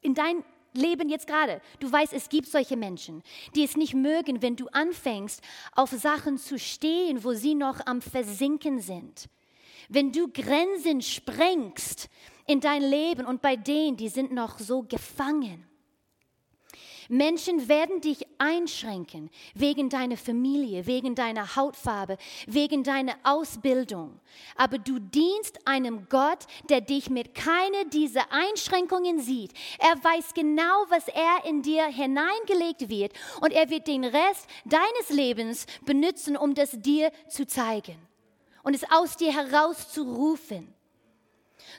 in 0.00 0.14
dein 0.14 0.44
Leben 0.74 1.08
jetzt 1.08 1.26
gerade, 1.26 1.60
du 1.78 1.90
weißt, 1.90 2.12
es 2.12 2.28
gibt 2.28 2.48
solche 2.48 2.76
Menschen, 2.76 3.22
die 3.54 3.62
es 3.62 3.76
nicht 3.76 3.94
mögen, 3.94 4.42
wenn 4.42 4.56
du 4.56 4.66
anfängst, 4.68 5.40
auf 5.72 5.90
Sachen 5.90 6.36
zu 6.36 6.58
stehen, 6.58 7.22
wo 7.22 7.32
sie 7.32 7.54
noch 7.54 7.86
am 7.86 8.02
Versinken 8.02 8.80
sind. 8.80 9.28
Wenn 9.88 10.12
du 10.12 10.28
Grenzen 10.28 11.00
sprengst 11.00 12.08
in 12.46 12.60
dein 12.60 12.82
Leben 12.82 13.24
und 13.24 13.40
bei 13.40 13.56
denen, 13.56 13.96
die 13.96 14.08
sind 14.08 14.32
noch 14.32 14.58
so 14.58 14.82
gefangen. 14.82 15.64
Menschen 17.08 17.68
werden 17.68 18.00
dich 18.00 18.26
einschränken 18.38 19.30
wegen 19.54 19.88
deiner 19.88 20.16
Familie, 20.16 20.86
wegen 20.86 21.14
deiner 21.14 21.56
Hautfarbe, 21.56 22.16
wegen 22.46 22.82
deiner 22.82 23.14
Ausbildung. 23.22 24.20
Aber 24.56 24.78
du 24.78 24.98
dienst 24.98 25.58
einem 25.66 26.08
Gott, 26.08 26.46
der 26.68 26.80
dich 26.80 27.10
mit 27.10 27.34
keiner 27.34 27.84
dieser 27.92 28.32
Einschränkungen 28.32 29.20
sieht. 29.20 29.52
Er 29.78 30.02
weiß 30.02 30.34
genau, 30.34 30.84
was 30.88 31.08
er 31.08 31.48
in 31.48 31.62
dir 31.62 31.86
hineingelegt 31.86 32.88
wird 32.88 33.12
und 33.40 33.52
er 33.52 33.70
wird 33.70 33.86
den 33.86 34.04
Rest 34.04 34.46
deines 34.64 35.10
Lebens 35.10 35.66
benutzen, 35.84 36.36
um 36.36 36.54
das 36.54 36.72
dir 36.72 37.10
zu 37.28 37.46
zeigen 37.46 37.96
und 38.64 38.74
es 38.74 38.84
aus 38.90 39.16
dir 39.16 39.32
herauszurufen. 39.32 40.74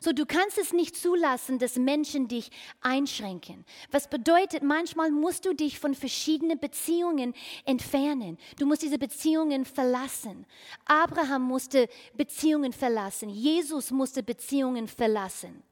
So, 0.02 0.12
du 0.12 0.26
kannst 0.26 0.58
es 0.58 0.74
nicht 0.74 0.96
zulassen, 0.96 1.60
dass 1.60 1.76
Menschen 1.76 2.28
dich 2.28 2.50
einschränken. 2.82 3.66
Was 3.92 4.10
bedeutet, 4.10 4.64
manchmal 4.64 5.12
musst 5.12 5.46
du 5.46 5.54
dich 5.54 5.80
von 5.80 5.94
verschiedenen 5.94 6.60
Beziehungen 6.60 7.34
entfernen. 7.66 8.38
Du 8.58 8.66
musst 8.66 8.82
diese 8.82 8.98
Beziehungen 8.98 9.66
verlassen. 9.66 10.46
Abraham 10.86 11.44
musste 11.44 11.88
Beziehungen 12.16 12.74
verlassen. 12.74 13.30
Jesus 13.30 13.92
musste 13.92 14.24
Beziehungen 14.24 14.88
verlassen. 14.88 15.64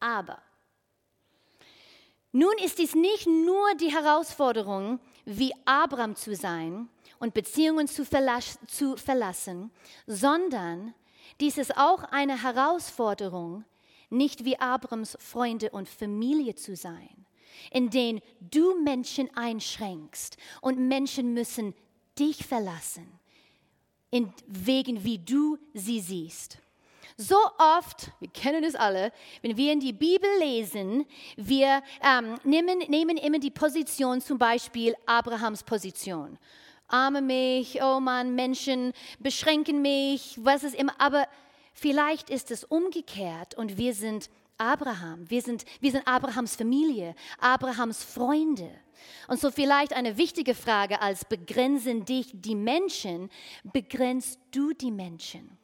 Aber 0.00 0.40
nun 2.32 2.54
ist 2.62 2.78
dies 2.78 2.94
nicht 2.94 3.26
nur 3.26 3.74
die 3.74 3.92
Herausforderung, 3.92 5.00
wie 5.24 5.52
Abraham 5.64 6.14
zu 6.14 6.34
sein 6.34 6.88
und 7.18 7.34
Beziehungen 7.34 7.88
zu, 7.88 8.04
verlassen, 8.04 9.70
sondern 10.06 10.94
dies 11.40 11.58
ist 11.58 11.76
auch 11.76 12.04
eine 12.04 12.42
Herausforderung, 12.42 13.64
nicht 14.10 14.44
wie 14.44 14.58
Abrams 14.58 15.16
Freunde 15.20 15.70
und 15.70 15.88
Familie 15.88 16.54
zu 16.54 16.76
sein, 16.76 17.26
in 17.70 17.90
denen 17.90 18.20
du 18.40 18.80
Menschen 18.82 19.28
einschränkst 19.36 20.36
und 20.60 20.78
Menschen 20.78 21.34
müssen 21.34 21.74
dich 22.18 22.46
verlassen, 22.46 23.06
in 24.10 24.32
wegen 24.46 25.04
wie 25.04 25.18
du 25.18 25.58
sie 25.74 26.00
siehst. 26.00 26.58
So 27.16 27.36
oft, 27.58 28.12
wir 28.20 28.28
kennen 28.28 28.62
es 28.62 28.76
alle, 28.76 29.12
wenn 29.42 29.56
wir 29.56 29.72
in 29.72 29.80
die 29.80 29.92
Bibel 29.92 30.30
lesen, 30.38 31.04
wir 31.36 31.82
ähm, 32.00 32.38
nehmen, 32.44 32.78
nehmen 32.88 33.16
immer 33.16 33.40
die 33.40 33.50
Position, 33.50 34.20
zum 34.20 34.38
Beispiel 34.38 34.94
Abrahams 35.04 35.64
Position 35.64 36.38
arme 36.88 37.22
mich, 37.22 37.80
oh 37.82 38.00
Mann, 38.00 38.34
Menschen 38.34 38.92
beschränken 39.18 39.82
mich, 39.82 40.38
was 40.42 40.64
ist 40.64 40.74
immer. 40.74 40.94
Aber 40.98 41.28
vielleicht 41.74 42.30
ist 42.30 42.50
es 42.50 42.64
umgekehrt 42.64 43.54
und 43.54 43.76
wir 43.76 43.94
sind 43.94 44.30
Abraham, 44.56 45.30
wir 45.30 45.40
sind, 45.40 45.64
wir 45.80 45.92
sind 45.92 46.06
Abrahams 46.06 46.56
Familie, 46.56 47.14
Abrahams 47.38 48.02
Freunde. 48.02 48.70
Und 49.28 49.40
so 49.40 49.52
vielleicht 49.52 49.92
eine 49.92 50.16
wichtige 50.16 50.54
Frage 50.54 51.00
als 51.00 51.24
begrenzen 51.24 52.04
dich 52.04 52.30
die 52.32 52.56
Menschen, 52.56 53.30
begrenzt 53.62 54.40
du 54.50 54.72
die 54.72 54.90
Menschen? 54.90 55.56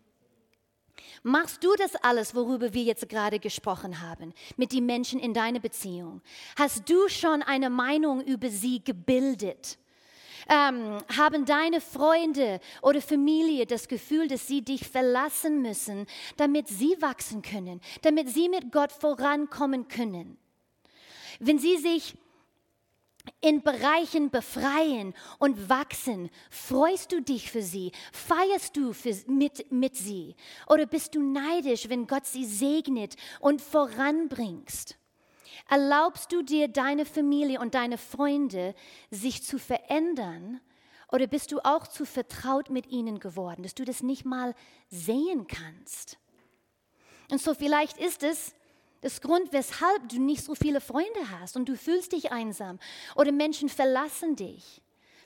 Machst 1.25 1.65
du 1.65 1.75
das 1.77 1.97
alles, 1.97 2.35
worüber 2.35 2.75
wir 2.75 2.83
jetzt 2.83 3.09
gerade 3.09 3.41
gesprochen 3.41 4.01
haben, 4.01 4.33
mit 4.57 4.73
den 4.73 4.87
Menschen 4.87 5.19
in 5.19 5.35
deiner 5.35 5.59
Beziehung? 5.59 6.21
Hast 6.57 6.89
du 6.89 7.09
schon 7.09 7.43
eine 7.43 7.71
Meinung 7.71 8.21
über 8.21 8.51
sie 8.51 8.85
gebildet? 8.85 9.79
Ähm, 10.49 10.99
haben 11.17 11.45
deine 11.45 11.81
Freunde 11.81 12.61
oder 12.83 13.01
Familie 13.01 13.67
das 13.67 13.89
Gefühl, 13.89 14.29
dass 14.29 14.47
sie 14.47 14.63
dich 14.63 14.87
verlassen 14.87 15.63
müssen, 15.63 16.07
damit 16.37 16.69
sie 16.69 16.97
wachsen 17.01 17.43
können, 17.43 17.81
damit 18.03 18.29
sie 18.29 18.49
mit 18.49 18.73
Gott 18.73 18.93
vorankommen 18.93 19.89
können. 19.89 20.39
Wenn 21.41 21.59
sie 21.59 21.77
sich 21.77 22.15
in 23.41 23.63
Bereichen 23.63 24.31
befreien 24.31 25.15
und 25.39 25.69
wachsen, 25.69 26.31
freust 26.51 27.13
du 27.13 27.23
dich 27.23 27.51
für 27.51 27.63
sie, 27.63 27.93
feierst 28.13 28.77
du 28.77 28.93
für, 28.93 29.15
mit, 29.27 29.71
mit 29.73 29.97
sie 29.97 30.37
oder 30.67 30.87
bist 30.87 31.15
du 31.15 31.23
neidisch, 31.23 31.89
wenn 31.89 32.07
Gott 32.07 32.27
sie 32.27 32.45
segnet 32.45 33.17
und 33.41 33.63
voranbringst? 33.63 34.99
Erlaubst 35.69 36.33
du 36.33 36.43
dir 36.43 36.69
deine 36.69 37.05
Familie 37.05 37.61
und 37.61 37.75
deine 37.75 37.99
Freunde, 37.99 38.75
sich 39.11 39.43
zu 39.43 39.59
verändern? 39.59 40.61
Oder 41.13 41.27
bist 41.27 41.53
du 41.53 41.61
auch 41.61 41.87
zu 41.87 42.05
vertraut 42.05 42.71
mit 42.71 42.87
ihnen 42.89 43.21
geworden, 43.21 43.63
dass 43.63 43.75
du 43.75 43.85
das 43.85 44.03
nicht 44.03 44.25
mal 44.25 44.55
sehen 44.89 45.47
kannst? 45.47 46.19
Und 47.31 47.41
so 47.41 47.55
vielleicht 47.55 47.99
ist 47.99 48.23
es 48.23 48.55
das 49.01 49.21
Grund, 49.21 49.53
weshalb 49.53 50.09
du 50.09 50.19
nicht 50.19 50.43
so 50.43 50.55
viele 50.55 50.81
Freunde 50.81 51.31
hast 51.31 51.57
und 51.57 51.69
du 51.69 51.77
fühlst 51.77 52.13
dich 52.13 52.33
einsam 52.33 52.79
oder 53.15 53.33
Menschen 53.33 53.69
verlassen 53.69 54.35
dich, 54.35 54.81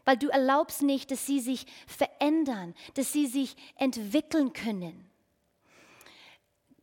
weil 0.05 0.17
du 0.17 0.29
erlaubst 0.29 0.83
nicht, 0.83 1.11
dass 1.11 1.27
sie 1.27 1.41
sich 1.41 1.67
verändern, 1.87 2.75
dass 2.95 3.13
sie 3.13 3.27
sich 3.27 3.57
entwickeln 3.77 4.53
können. 4.53 5.09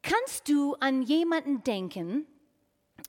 Kannst 0.02 0.48
du 0.48 0.76
an 0.76 1.02
jemanden 1.02 1.64
denken, 1.64 2.26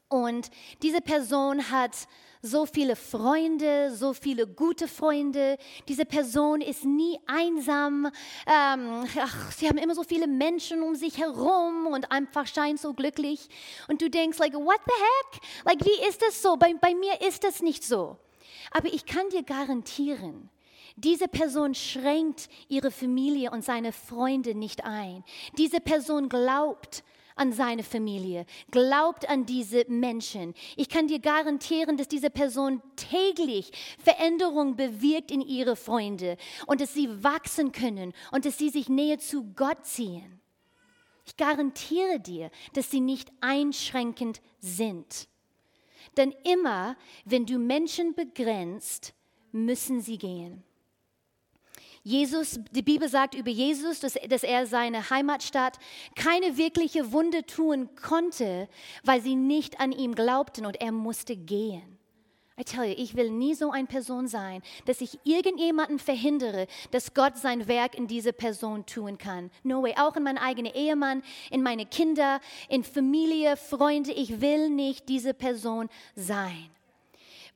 und 0.09 0.51
diese 0.83 1.01
Person 1.01 1.71
hat 1.71 2.09
so 2.43 2.65
viele 2.67 2.97
Freunde, 2.97 3.95
so 3.95 4.13
viele 4.13 4.47
gute 4.47 4.89
Freunde. 4.89 5.59
Diese 5.89 6.05
Person 6.05 6.61
ist 6.61 6.85
nie 6.85 7.19
einsam. 7.27 8.07
Ähm, 8.47 9.05
ach, 9.21 9.53
sie 9.53 9.69
haben 9.69 9.79
immer 9.79 9.95
so 9.95 10.05
viele 10.05 10.27
Menschen 10.27 10.83
um 10.83 10.95
sich 10.95 11.19
herum 11.19 11.87
und 11.87 12.11
einfach 12.13 12.47
scheint 12.47 12.81
so 12.81 12.95
glücklich. 12.95 13.49
Und 13.89 14.01
du 14.01 14.09
denkst, 14.09 14.39
like, 14.39 14.55
what 14.55 14.81
the 14.87 14.93
heck? 14.93 15.43
Like, 15.65 15.85
wie 15.85 16.09
ist 16.09 16.23
das 16.23 16.41
so? 16.41 16.57
Bei, 16.57 16.73
bei 16.75 16.95
mir 16.95 17.21
ist 17.27 17.43
das 17.43 17.63
nicht 17.63 17.85
so. 17.85 18.17
Aber 18.71 18.93
ich 18.93 19.07
kann 19.07 19.29
dir 19.31 19.43
garantieren, 19.43 20.51
diese 20.97 21.29
Person 21.29 21.75
schränkt 21.75 22.49
ihre 22.69 22.91
Familie 22.91 23.51
und 23.51 23.63
seine 23.63 23.93
Freunde 23.93 24.55
nicht 24.55 24.85
ein. 24.85 25.25
Diese 25.59 25.81
Person 25.81 26.29
glaubt 26.29 27.05
an 27.37 27.53
seine 27.53 27.83
Familie, 27.83 28.47
glaubt 28.71 29.29
an 29.29 29.47
diese 29.47 29.85
Menschen. 29.89 30.55
Ich 30.77 30.89
kann 30.89 31.07
dir 31.07 31.21
garantieren, 31.21 31.97
dass 31.97 32.09
diese 32.09 32.31
Person 32.31 32.83
täglich 32.97 33.71
Veränderung 34.03 34.77
bewirkt 34.77 35.31
in 35.31 35.43
ihre 35.43 35.77
Freunde 35.77 36.37
und 36.67 36.81
dass 36.81 36.95
sie 36.95 37.23
wachsen 37.23 37.73
können 37.73 38.13
und 38.33 38.45
dass 38.45 38.59
sie 38.59 38.71
sich 38.71 38.89
näher 38.89 39.19
zu 39.19 39.45
Gott 39.55 39.85
ziehen. 39.87 40.41
Ich 41.27 41.37
garantiere 41.37 42.21
dir, 42.21 42.51
dass 42.73 42.91
sie 42.91 43.01
nicht 43.01 43.31
einschränkend 43.41 44.41
sind. 44.61 45.29
Denn 46.17 46.35
immer, 46.45 46.97
wenn 47.25 47.47
du 47.47 47.59
Menschen 47.59 48.15
begrenzt, 48.15 49.13
müssen 49.53 50.01
sie 50.01 50.19
gehen. 50.19 50.63
Jesus, 52.07 52.61
die 52.71 52.83
Bibel 52.83 53.09
sagt 53.09 53.35
über 53.35 53.51
Jesus, 53.51 53.99
dass, 53.99 54.15
dass 54.29 54.45
er 54.45 54.69
seine 54.69 55.11
Heimatstadt 55.11 55.77
keine 56.15 56.57
wirkliche 56.57 57.11
Wunde 57.11 57.45
tun 57.45 57.89
konnte, 58.01 58.69
weil 59.03 59.21
sie 59.21 59.35
nicht 59.35 59.81
an 59.81 59.91
ihm 59.91 60.15
glaubten 60.15 60.67
und 60.67 60.81
er 60.81 60.93
musste 60.93 61.35
gehen. 61.35 61.99
I 62.57 62.63
tell 62.63 62.85
you, 62.85 62.95
ich 62.97 63.17
will 63.17 63.31
nie 63.31 63.55
so 63.55 63.73
eine 63.73 63.89
Person 63.89 64.29
sein, 64.29 64.63
dass 64.85 65.01
ich 65.01 65.19
irgendjemanden 65.25 65.99
verhindere, 65.99 66.69
dass 66.93 67.13
Gott 67.13 67.37
sein 67.39 67.67
Werk 67.67 67.97
in 67.97 68.07
diese 68.07 68.33
Person 68.33 68.87
tun 68.87 69.19
kann. 69.19 69.51
No 69.65 69.83
way. 69.83 69.93
Auch 69.99 70.15
in 70.15 70.23
meinen 70.23 70.39
eigenen 70.39 70.73
Ehemann, 70.75 71.25
in 71.51 71.65
meine 71.65 71.87
Kinder, 71.87 72.41
in 72.69 72.85
Familie, 72.85 73.57
Freunde. 73.57 74.13
Ich 74.13 74.41
will 74.41 74.71
nicht 74.71 75.09
diese 75.09 75.35
Person 75.35 75.89
sein. 76.15 76.71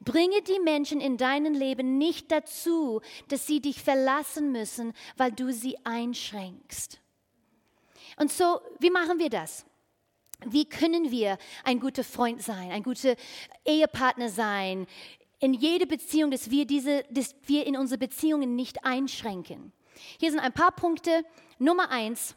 Bringe 0.00 0.40
die 0.42 0.60
Menschen 0.60 1.00
in 1.00 1.18
deinem 1.18 1.52
Leben 1.52 1.98
nicht 1.98 2.32
dazu, 2.32 3.00
dass 3.28 3.46
sie 3.46 3.60
dich 3.60 3.82
verlassen 3.82 4.50
müssen, 4.50 4.94
weil 5.16 5.30
du 5.30 5.52
sie 5.52 5.76
einschränkst. 5.84 6.98
Und 8.16 8.32
so, 8.32 8.60
wie 8.78 8.90
machen 8.90 9.18
wir 9.18 9.28
das? 9.28 9.66
Wie 10.46 10.64
können 10.64 11.10
wir 11.10 11.36
ein 11.64 11.80
guter 11.80 12.02
Freund 12.02 12.40
sein, 12.42 12.70
ein 12.70 12.82
guter 12.82 13.14
Ehepartner 13.66 14.30
sein, 14.30 14.86
in 15.38 15.54
jede 15.54 15.86
Beziehung, 15.86 16.30
dass 16.30 16.50
wir, 16.50 16.66
diese, 16.66 17.04
dass 17.10 17.34
wir 17.46 17.66
in 17.66 17.76
unsere 17.76 17.98
Beziehungen 17.98 18.56
nicht 18.56 18.84
einschränken? 18.84 19.72
Hier 20.18 20.30
sind 20.30 20.40
ein 20.40 20.52
paar 20.52 20.72
Punkte. 20.72 21.24
Nummer 21.58 21.90
eins, 21.90 22.34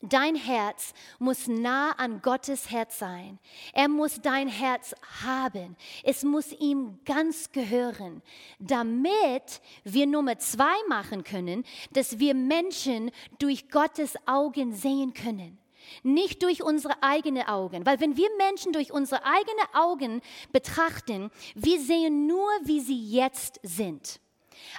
Dein 0.00 0.34
Herz 0.34 0.94
muss 1.18 1.46
nah 1.46 1.92
an 1.92 2.22
Gottes 2.22 2.70
Herz 2.70 2.98
sein. 2.98 3.38
Er 3.72 3.88
muss 3.88 4.20
dein 4.20 4.48
Herz 4.48 4.94
haben. 5.24 5.76
Es 6.02 6.24
muss 6.24 6.52
ihm 6.52 6.98
ganz 7.04 7.52
gehören, 7.52 8.22
damit 8.58 9.60
wir 9.84 10.06
Nummer 10.06 10.38
zwei 10.38 10.74
machen 10.88 11.24
können, 11.24 11.64
dass 11.92 12.18
wir 12.18 12.34
Menschen 12.34 13.10
durch 13.38 13.70
Gottes 13.70 14.14
Augen 14.26 14.72
sehen 14.72 15.14
können. 15.14 15.58
Nicht 16.02 16.42
durch 16.42 16.62
unsere 16.62 17.02
eigenen 17.02 17.46
Augen, 17.46 17.84
weil 17.84 18.00
wenn 18.00 18.16
wir 18.16 18.28
Menschen 18.38 18.72
durch 18.72 18.92
unsere 18.92 19.24
eigenen 19.24 19.66
Augen 19.72 20.20
betrachten, 20.52 21.30
wir 21.54 21.80
sehen 21.80 22.26
nur, 22.26 22.48
wie 22.64 22.80
sie 22.80 23.10
jetzt 23.10 23.60
sind. 23.62 24.20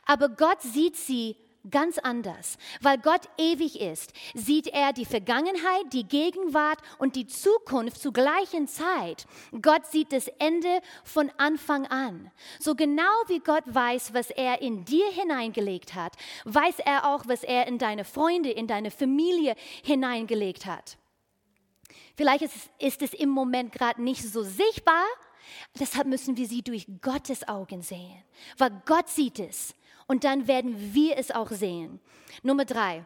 Aber 0.06 0.30
Gott 0.30 0.62
sieht 0.62 0.96
sie 0.96 1.36
ganz 1.70 1.98
anders. 1.98 2.58
Weil 2.82 2.98
Gott 2.98 3.22
ewig 3.38 3.80
ist, 3.80 4.14
sieht 4.34 4.68
er 4.68 4.94
die 4.94 5.06
Vergangenheit, 5.06 5.92
die 5.94 6.08
Gegenwart 6.08 6.80
und 6.98 7.16
die 7.16 7.28
Zukunft 7.28 8.02
zur 8.02 8.14
gleichen 8.14 8.68
Zeit. 8.68 9.26
Gott 9.62 9.86
sieht 9.88 10.12
das 10.12 10.28
Ende 10.40 10.82
von 11.04 11.32
Anfang 11.38 11.88
an. 11.88 12.32
So 12.60 12.76
genau 12.76 13.04
wie 13.28 13.40
Gott 13.40 13.64
weiß, 13.66 14.14
was 14.14 14.30
er 14.30 14.62
in 14.62 14.86
dir 14.86 15.10
hineingelegt 15.12 15.96
hat, 15.96 16.16
weiß 16.46 16.80
er 16.80 17.14
auch, 17.14 17.24
was 17.28 17.44
er 17.44 17.68
in 17.68 17.78
deine 17.78 18.06
Freunde, 18.06 18.52
in 18.52 18.68
deine 18.68 18.92
Familie 18.92 19.56
hineingelegt 19.84 20.66
hat. 20.66 20.98
Vielleicht 22.16 22.44
ist, 22.44 22.70
ist 22.80 23.02
es 23.02 23.14
im 23.14 23.30
Moment 23.30 23.72
gerade 23.72 24.02
nicht 24.02 24.24
so 24.24 24.44
sichtbar, 24.44 25.04
deshalb 25.80 26.08
müssen 26.08 26.38
wir 26.38 26.48
sie 26.48 26.62
durch 26.62 26.86
Gottes 27.02 27.48
Augen 27.48 27.82
sehen, 27.82 28.24
weil 28.58 28.72
Gott 28.86 29.10
sieht 29.10 29.40
es 29.40 29.74
und 30.08 30.24
dann 30.24 30.48
werden 30.48 30.94
wir 30.94 31.18
es 31.18 31.32
auch 31.32 31.52
sehen. 31.52 32.00
Nummer 32.42 32.66
drei. 32.66 33.06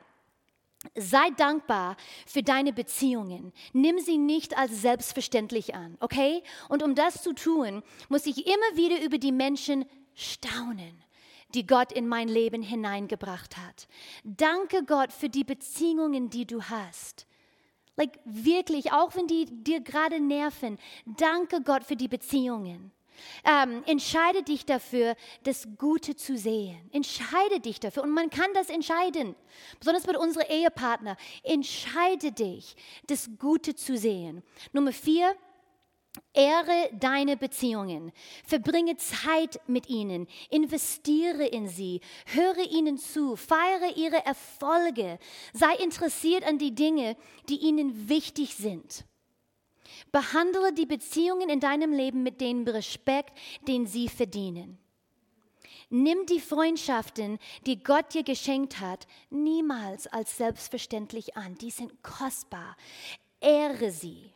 Sei 0.95 1.31
dankbar 1.31 1.97
für 2.27 2.43
deine 2.43 2.71
Beziehungen. 2.71 3.51
Nimm 3.73 3.99
sie 3.99 4.17
nicht 4.17 4.57
als 4.57 4.81
selbstverständlich 4.81 5.73
an, 5.73 5.97
okay? 5.99 6.43
Und 6.69 6.83
um 6.83 6.93
das 6.93 7.23
zu 7.23 7.33
tun, 7.33 7.81
muss 8.09 8.27
ich 8.27 8.45
immer 8.45 8.77
wieder 8.77 9.03
über 9.03 9.17
die 9.17 9.31
Menschen 9.31 9.85
staunen, 10.13 11.03
die 11.55 11.65
Gott 11.65 11.91
in 11.91 12.07
mein 12.07 12.27
Leben 12.27 12.61
hineingebracht 12.61 13.57
hat. 13.57 13.87
Danke 14.23 14.83
Gott 14.83 15.11
für 15.11 15.29
die 15.29 15.43
Beziehungen, 15.43 16.29
die 16.29 16.45
du 16.45 16.61
hast. 16.61 17.25
Like 17.95 18.19
wirklich, 18.25 18.91
auch 18.91 19.15
wenn 19.15 19.25
die 19.25 19.45
dir 19.63 19.81
gerade 19.81 20.19
nerven, 20.19 20.77
danke 21.05 21.61
Gott 21.61 21.83
für 21.83 21.95
die 21.95 22.07
Beziehungen. 22.07 22.91
Ähm, 23.43 23.83
entscheide 23.85 24.43
dich 24.43 24.65
dafür, 24.65 25.15
das 25.43 25.67
Gute 25.77 26.15
zu 26.15 26.37
sehen. 26.37 26.77
Entscheide 26.91 27.59
dich 27.59 27.79
dafür. 27.79 28.03
Und 28.03 28.11
man 28.11 28.29
kann 28.29 28.53
das 28.53 28.69
entscheiden. 28.69 29.35
Besonders 29.79 30.07
mit 30.07 30.17
unseren 30.17 30.47
Ehepartner. 30.49 31.17
Entscheide 31.43 32.31
dich, 32.31 32.75
das 33.07 33.29
Gute 33.39 33.75
zu 33.75 33.97
sehen. 33.97 34.43
Nummer 34.73 34.91
vier, 34.91 35.35
Ehre 36.33 36.89
deine 36.93 37.37
Beziehungen, 37.37 38.11
verbringe 38.45 38.97
Zeit 38.97 39.59
mit 39.67 39.89
ihnen, 39.89 40.27
investiere 40.49 41.45
in 41.45 41.67
sie, 41.67 42.01
höre 42.25 42.71
ihnen 42.71 42.97
zu, 42.97 43.35
feiere 43.35 43.95
ihre 43.95 44.25
Erfolge, 44.25 45.19
sei 45.53 45.75
interessiert 45.75 46.43
an 46.43 46.57
die 46.57 46.73
Dinge, 46.73 47.15
die 47.49 47.57
ihnen 47.57 48.09
wichtig 48.09 48.55
sind. 48.55 49.05
Behandle 50.11 50.73
die 50.73 50.85
Beziehungen 50.85 51.49
in 51.49 51.59
deinem 51.59 51.93
Leben 51.93 52.23
mit 52.23 52.41
dem 52.41 52.67
Respekt, 52.67 53.37
den 53.67 53.87
sie 53.87 54.09
verdienen. 54.09 54.77
Nimm 55.89 56.25
die 56.25 56.41
Freundschaften, 56.41 57.39
die 57.65 57.81
Gott 57.81 58.13
dir 58.13 58.23
geschenkt 58.23 58.81
hat, 58.81 59.07
niemals 59.29 60.07
als 60.07 60.35
selbstverständlich 60.35 61.37
an. 61.37 61.55
Die 61.55 61.71
sind 61.71 62.03
kostbar. 62.03 62.75
Ehre 63.39 63.91
sie. 63.91 64.33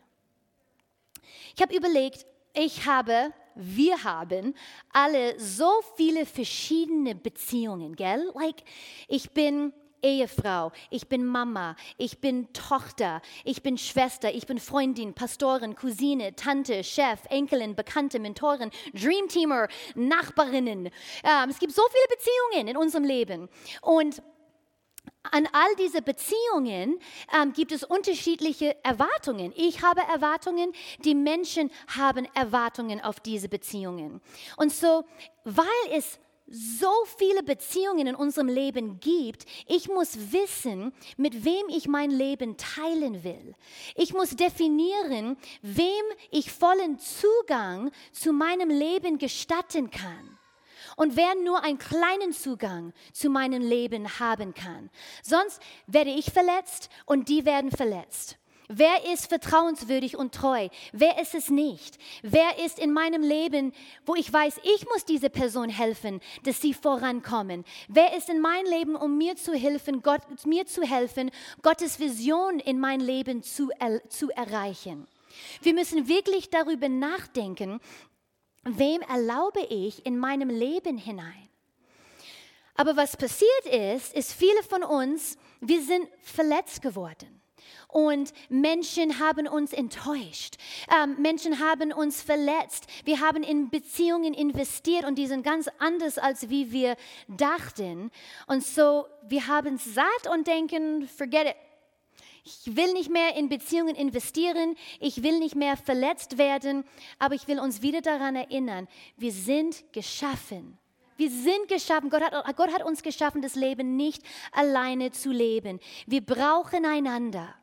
Ich 1.55 1.61
habe 1.61 1.75
überlegt, 1.75 2.25
ich 2.53 2.85
habe, 2.85 3.33
wir 3.55 4.03
haben 4.03 4.53
alle 4.93 5.37
so 5.39 5.69
viele 5.97 6.25
verschiedene 6.25 7.15
Beziehungen, 7.15 7.95
gell? 7.95 8.31
Like, 8.33 8.63
ich 9.09 9.31
bin 9.31 9.73
Ehefrau, 10.01 10.71
ich 10.89 11.07
bin 11.07 11.25
Mama, 11.25 11.75
ich 11.97 12.19
bin 12.19 12.51
Tochter, 12.53 13.21
ich 13.43 13.61
bin 13.61 13.77
Schwester, 13.77 14.33
ich 14.33 14.47
bin 14.47 14.59
Freundin, 14.59 15.13
Pastorin, 15.13 15.75
Cousine, 15.75 16.35
Tante, 16.35 16.83
Chef, 16.83 17.19
Enkelin, 17.29 17.75
Bekannte, 17.75 18.19
Mentorin, 18.19 18.71
Dreamteamer, 18.93 19.67
Nachbarinnen. 19.95 20.87
Ähm, 21.23 21.49
es 21.49 21.59
gibt 21.59 21.73
so 21.73 21.83
viele 21.91 22.17
Beziehungen 22.17 22.67
in 22.67 22.77
unserem 22.77 23.03
Leben. 23.03 23.49
Und 23.81 24.21
an 25.31 25.47
all 25.51 25.75
diese 25.77 26.01
Beziehungen 26.01 26.99
ähm, 27.35 27.53
gibt 27.53 27.71
es 27.71 27.83
unterschiedliche 27.83 28.83
Erwartungen. 28.83 29.53
Ich 29.55 29.83
habe 29.83 30.01
Erwartungen, 30.01 30.73
die 31.05 31.15
Menschen 31.15 31.71
haben 31.87 32.27
Erwartungen 32.33 33.01
auf 33.01 33.19
diese 33.19 33.47
Beziehungen. 33.47 34.21
Und 34.57 34.73
so, 34.73 35.05
weil 35.43 35.65
es 35.91 36.19
so 36.51 36.91
viele 37.17 37.43
Beziehungen 37.43 38.07
in 38.07 38.15
unserem 38.15 38.47
Leben 38.47 38.99
gibt, 38.99 39.45
ich 39.67 39.87
muss 39.87 40.31
wissen, 40.31 40.93
mit 41.17 41.45
wem 41.45 41.69
ich 41.69 41.87
mein 41.87 42.11
Leben 42.11 42.57
teilen 42.57 43.23
will. 43.23 43.55
Ich 43.95 44.13
muss 44.13 44.31
definieren, 44.31 45.37
wem 45.61 46.03
ich 46.29 46.51
vollen 46.51 46.99
Zugang 46.99 47.91
zu 48.11 48.33
meinem 48.33 48.69
Leben 48.69 49.17
gestatten 49.17 49.89
kann 49.91 50.37
und 50.97 51.15
wer 51.15 51.35
nur 51.35 51.63
einen 51.63 51.77
kleinen 51.77 52.33
Zugang 52.33 52.93
zu 53.13 53.29
meinem 53.29 53.61
Leben 53.61 54.19
haben 54.19 54.53
kann. 54.53 54.89
Sonst 55.23 55.61
werde 55.87 56.11
ich 56.11 56.31
verletzt 56.31 56.89
und 57.05 57.29
die 57.29 57.45
werden 57.45 57.71
verletzt. 57.71 58.37
Wer 58.73 59.11
ist 59.11 59.27
vertrauenswürdig 59.27 60.15
und 60.15 60.33
treu? 60.33 60.69
Wer 60.93 61.21
ist 61.21 61.35
es 61.35 61.49
nicht? 61.49 61.97
Wer 62.21 62.57
ist 62.63 62.79
in 62.79 62.93
meinem 62.93 63.21
Leben, 63.21 63.73
wo 64.05 64.15
ich 64.15 64.31
weiß, 64.31 64.61
ich 64.63 64.85
muss 64.87 65.03
diese 65.03 65.29
Person 65.29 65.67
helfen, 65.69 66.21
dass 66.43 66.61
sie 66.61 66.73
vorankommen? 66.73 67.65
Wer 67.89 68.15
ist 68.15 68.29
in 68.29 68.39
meinem 68.39 68.71
Leben, 68.71 68.95
um 68.95 69.17
mir 69.17 69.35
zu 69.35 69.53
helfen, 69.53 70.01
Gott, 70.01 70.21
mir 70.45 70.65
zu 70.67 70.83
helfen, 70.83 71.31
Gottes 71.61 71.99
Vision 71.99 72.59
in 72.59 72.79
mein 72.79 73.01
Leben 73.01 73.43
zu, 73.43 73.69
zu 74.07 74.29
erreichen? 74.31 75.05
Wir 75.61 75.73
müssen 75.73 76.07
wirklich 76.07 76.49
darüber 76.49 76.87
nachdenken, 76.87 77.81
wem 78.63 79.01
erlaube 79.01 79.65
ich 79.69 80.05
in 80.05 80.17
meinem 80.17 80.49
Leben 80.49 80.97
hinein? 80.97 81.49
Aber 82.75 82.95
was 82.95 83.17
passiert 83.17 83.65
ist, 83.65 84.13
ist 84.13 84.31
viele 84.31 84.63
von 84.63 84.83
uns, 84.83 85.37
wir 85.59 85.81
sind 85.81 86.07
verletzt 86.21 86.81
geworden. 86.81 87.40
Und 87.91 88.31
Menschen 88.49 89.19
haben 89.19 89.47
uns 89.47 89.73
enttäuscht. 89.73 90.55
Ähm, 91.03 91.21
Menschen 91.21 91.59
haben 91.59 91.91
uns 91.91 92.21
verletzt. 92.21 92.87
Wir 93.03 93.19
haben 93.19 93.43
in 93.43 93.69
Beziehungen 93.69 94.33
investiert 94.33 95.05
und 95.05 95.15
die 95.15 95.27
sind 95.27 95.43
ganz 95.43 95.69
anders, 95.79 96.17
als 96.17 96.49
wie 96.49 96.71
wir 96.71 96.95
dachten. 97.27 98.09
Und 98.47 98.63
so, 98.63 99.05
wir 99.27 99.47
haben 99.47 99.75
es 99.75 99.93
satt 99.93 100.33
und 100.33 100.47
denken, 100.47 101.07
forget 101.07 101.47
it. 101.47 101.55
Ich 102.43 102.75
will 102.75 102.93
nicht 102.93 103.11
mehr 103.11 103.35
in 103.35 103.49
Beziehungen 103.49 103.95
investieren. 103.95 104.75
Ich 104.99 105.21
will 105.21 105.37
nicht 105.39 105.55
mehr 105.55 105.77
verletzt 105.77 106.37
werden. 106.37 106.85
Aber 107.19 107.35
ich 107.35 107.47
will 107.47 107.59
uns 107.59 107.81
wieder 107.81 108.01
daran 108.01 108.35
erinnern, 108.35 108.87
wir 109.17 109.31
sind 109.31 109.83
geschaffen. 109.93 110.77
Wir 111.17 111.29
sind 111.29 111.67
geschaffen. 111.67 112.09
Gott 112.09 112.23
hat, 112.23 112.55
Gott 112.55 112.73
hat 112.73 112.83
uns 112.83 113.03
geschaffen, 113.03 113.41
das 113.43 113.55
Leben 113.55 113.95
nicht 113.95 114.23
alleine 114.51 115.11
zu 115.11 115.29
leben. 115.29 115.79
Wir 116.07 116.21
brauchen 116.21 116.85
einander. 116.85 117.53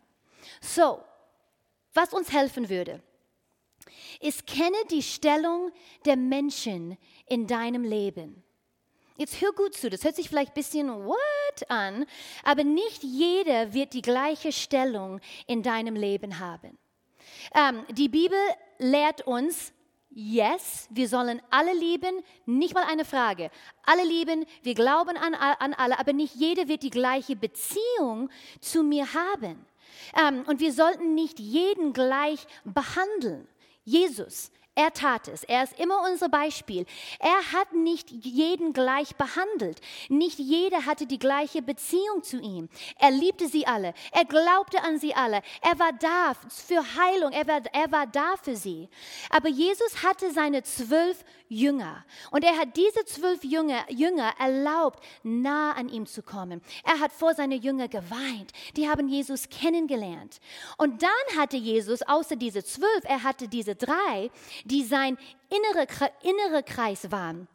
So, 0.61 1.03
was 1.95 2.13
uns 2.13 2.33
helfen 2.33 2.69
würde, 2.69 3.03
ist 4.21 4.47
kenne 4.47 4.77
die 4.91 5.03
Stellung 5.03 5.71
der 6.05 6.17
Menschen 6.17 6.99
in 7.27 7.47
deinem 7.47 7.85
Leben. 7.85 8.43
Jetzt 9.17 9.41
hör 9.41 9.53
gut 9.53 9.75
zu, 9.75 9.91
das 9.91 10.05
hört 10.05 10.15
sich 10.15 10.29
vielleicht 10.29 10.53
ein 10.53 10.55
bisschen 10.55 10.89
what 10.89 11.71
an, 11.71 12.07
aber 12.45 12.63
nicht 12.63 13.03
jeder 13.03 13.75
wird 13.75 13.93
die 13.93 14.03
gleiche 14.03 14.53
Stellung 14.53 15.21
in 15.49 15.65
deinem 15.65 15.97
Leben 15.97 16.39
haben. 16.39 16.79
Ähm, 17.53 17.85
die 17.91 18.09
Bibel 18.09 18.39
lehrt 18.79 19.27
uns, 19.27 19.73
yes, 20.11 20.87
wir 20.91 21.09
sollen 21.09 21.43
alle 21.51 21.75
lieben, 21.75 22.23
nicht 22.47 22.75
mal 22.75 22.85
eine 22.85 23.05
Frage. 23.05 23.51
Alle 23.85 24.05
lieben, 24.05 24.47
wir 24.63 24.75
glauben 24.75 25.17
an, 25.17 25.35
an 25.35 25.75
alle, 25.75 25.99
aber 25.99 26.13
nicht 26.13 26.37
jeder 26.37 26.69
wird 26.69 26.85
die 26.85 26.91
gleiche 26.91 27.35
Beziehung 27.35 28.31
zu 28.61 28.85
mir 28.85 29.13
haben. 29.15 29.67
Ähm, 30.17 30.45
und 30.47 30.61
wir 30.61 30.73
sollten 30.73 31.15
nicht 31.15 31.39
jeden 31.39 31.93
gleich 31.93 32.47
behandeln. 32.65 33.49
Jesus, 33.85 34.51
er 34.79 34.93
tat 34.93 35.27
es. 35.27 35.43
Er 35.43 35.65
ist 35.65 35.77
immer 35.81 36.09
unser 36.09 36.29
Beispiel. 36.29 36.87
Er 37.19 37.53
hat 37.53 37.73
nicht 37.73 38.13
jeden 38.13 38.73
gleich 38.73 39.17
behandelt. 39.17 39.81
Nicht 40.09 40.39
jeder 40.39 40.87
hatte 40.87 41.05
die 41.07 41.19
gleiche 41.19 41.63
Beziehung 41.63 42.23
zu 42.23 42.39
ihm. 42.39 42.69
Er 42.97 43.11
liebte 43.11 43.49
sie 43.49 43.67
alle. 43.67 43.93
Er 44.13 44.25
glaubte 44.25 44.81
an 44.85 45.01
sie 45.01 45.17
alle. 45.17 45.43
Er 45.63 45.81
war 45.81 45.93
da 45.95 46.35
für 46.49 46.85
Heilung. 46.95 47.33
Er 47.33 47.49
war, 47.49 47.61
er 47.73 47.91
war 47.91 48.07
da 48.07 48.37
für 48.41 48.55
sie. 48.55 48.89
Aber 49.31 49.49
Jesus 49.49 50.05
hatte 50.05 50.31
seine 50.33 50.63
zwölf 50.63 51.25
Jünger. 51.49 52.05
Und 52.31 52.45
er 52.45 52.57
hat 52.57 52.77
diese 52.77 53.05
zwölf 53.05 53.43
Jünger, 53.43 53.85
Jünger 53.91 54.33
erlaubt, 54.39 55.03
nah 55.23 55.73
an 55.73 55.89
ihm 55.89 56.07
zu 56.07 56.23
kommen. 56.23 56.61
Er 56.85 57.01
hat 57.01 57.11
vor 57.13 57.35
seine 57.35 57.57
Jünger 57.57 57.89
geweint. 57.89 58.53
Die 58.77 58.89
haben 58.89 59.09
Jesus 59.09 59.49
kennengelernt. 59.49 60.41
Und 60.77 61.03
dann 61.03 61.39
hatte 61.39 61.57
Jesus, 61.57 62.03
außer 62.03 62.37
diese 62.37 62.63
zwölf, 62.65 63.03
er 63.05 63.23
hatte 63.23 63.49
diese 63.49 63.75
drei, 63.75 64.31
die 64.71 64.85
sein 64.85 65.19
innerer 65.51 65.87
innere 66.23 66.63
Kreis 66.63 67.11
waren. 67.11 67.49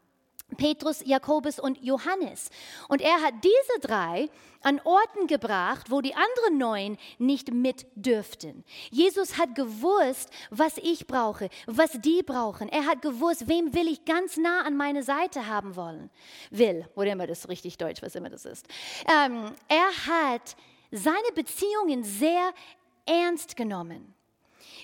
Petrus, 0.55 1.03
Jakobus 1.05 1.59
und 1.59 1.81
Johannes. 1.83 2.49
Und 2.87 3.01
er 3.01 3.21
hat 3.21 3.33
diese 3.43 3.87
drei 3.87 4.29
an 4.61 4.79
Orten 4.83 5.27
gebracht, 5.27 5.91
wo 5.91 6.01
die 6.01 6.15
anderen 6.15 6.57
neun 6.57 6.97
nicht 7.17 7.51
mit 7.51 7.85
dürften. 7.95 8.63
Jesus 8.91 9.37
hat 9.37 9.55
gewusst, 9.55 10.29
was 10.49 10.77
ich 10.77 11.05
brauche, 11.07 11.49
was 11.65 11.91
die 11.93 12.23
brauchen. 12.23 12.69
Er 12.69 12.85
hat 12.85 13.01
gewusst, 13.01 13.47
wem 13.47 13.73
will 13.73 13.87
ich 13.87 14.05
ganz 14.05 14.37
nah 14.37 14.61
an 14.61 14.77
meine 14.77 15.03
Seite 15.03 15.47
haben 15.47 15.75
wollen. 15.75 16.09
Will, 16.49 16.87
oder 16.95 17.11
immer 17.11 17.27
das 17.27 17.49
richtig 17.49 17.77
deutsch, 17.77 18.01
was 18.01 18.15
immer 18.15 18.29
das 18.29 18.45
ist. 18.45 18.67
Ähm, 19.07 19.51
er 19.67 19.89
hat 20.07 20.55
seine 20.91 21.31
Beziehungen 21.35 22.03
sehr 22.03 22.53
ernst 23.05 23.55
genommen. 23.55 24.12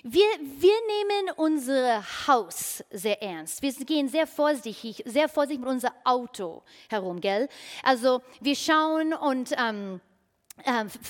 Wir, 0.02 0.24
wir 0.40 0.74
nehmen 0.86 1.30
unser 1.36 2.02
Haus 2.26 2.82
sehr 2.90 3.22
ernst. 3.22 3.60
Wir 3.60 3.72
gehen 3.84 4.08
sehr 4.08 4.26
vorsichtig, 4.26 5.02
sehr 5.04 5.28
vorsichtig 5.28 5.60
mit 5.60 5.68
unserem 5.68 5.94
Auto 6.04 6.62
herum, 6.88 7.20
gell? 7.20 7.48
Also 7.82 8.22
wir 8.40 8.56
schauen 8.56 9.12
und 9.12 9.52
ähm, 9.58 10.00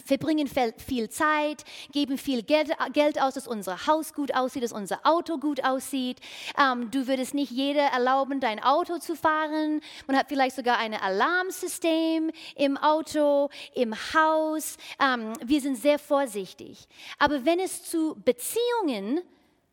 verbringen 0.05 0.49
viel 0.79 1.09
Zeit, 1.11 1.65
geben 1.93 2.19
viel 2.19 2.43
Geld, 2.43 2.71
Geld, 2.93 3.21
aus, 3.21 3.35
dass 3.35 3.47
unser 3.47 3.87
Haus 3.87 4.13
gut 4.13 4.35
aussieht, 4.35 4.63
dass 4.63 4.73
unser 4.73 5.01
Auto 5.05 5.39
gut 5.39 5.65
aussieht. 5.65 6.21
Ähm, 6.59 6.91
du 6.91 7.07
würdest 7.07 7.35
nicht 7.35 7.51
jeder 7.51 7.83
erlauben, 7.83 8.41
dein 8.41 8.63
Auto 8.63 8.99
zu 8.99 9.17
fahren. 9.17 9.81
Man 10.07 10.17
hat 10.17 10.29
vielleicht 10.29 10.57
sogar 10.57 10.79
ein 10.79 10.95
Alarmsystem 10.95 12.31
im 12.57 12.77
Auto, 12.77 13.51
im 13.75 13.95
Haus. 14.15 14.77
Ähm, 15.01 15.33
wir 15.45 15.61
sind 15.61 15.77
sehr 15.77 15.99
vorsichtig. 15.99 16.87
Aber 17.19 17.45
wenn 17.45 17.61
es 17.61 17.85
zu 17.85 18.17
Beziehungen 18.25 19.21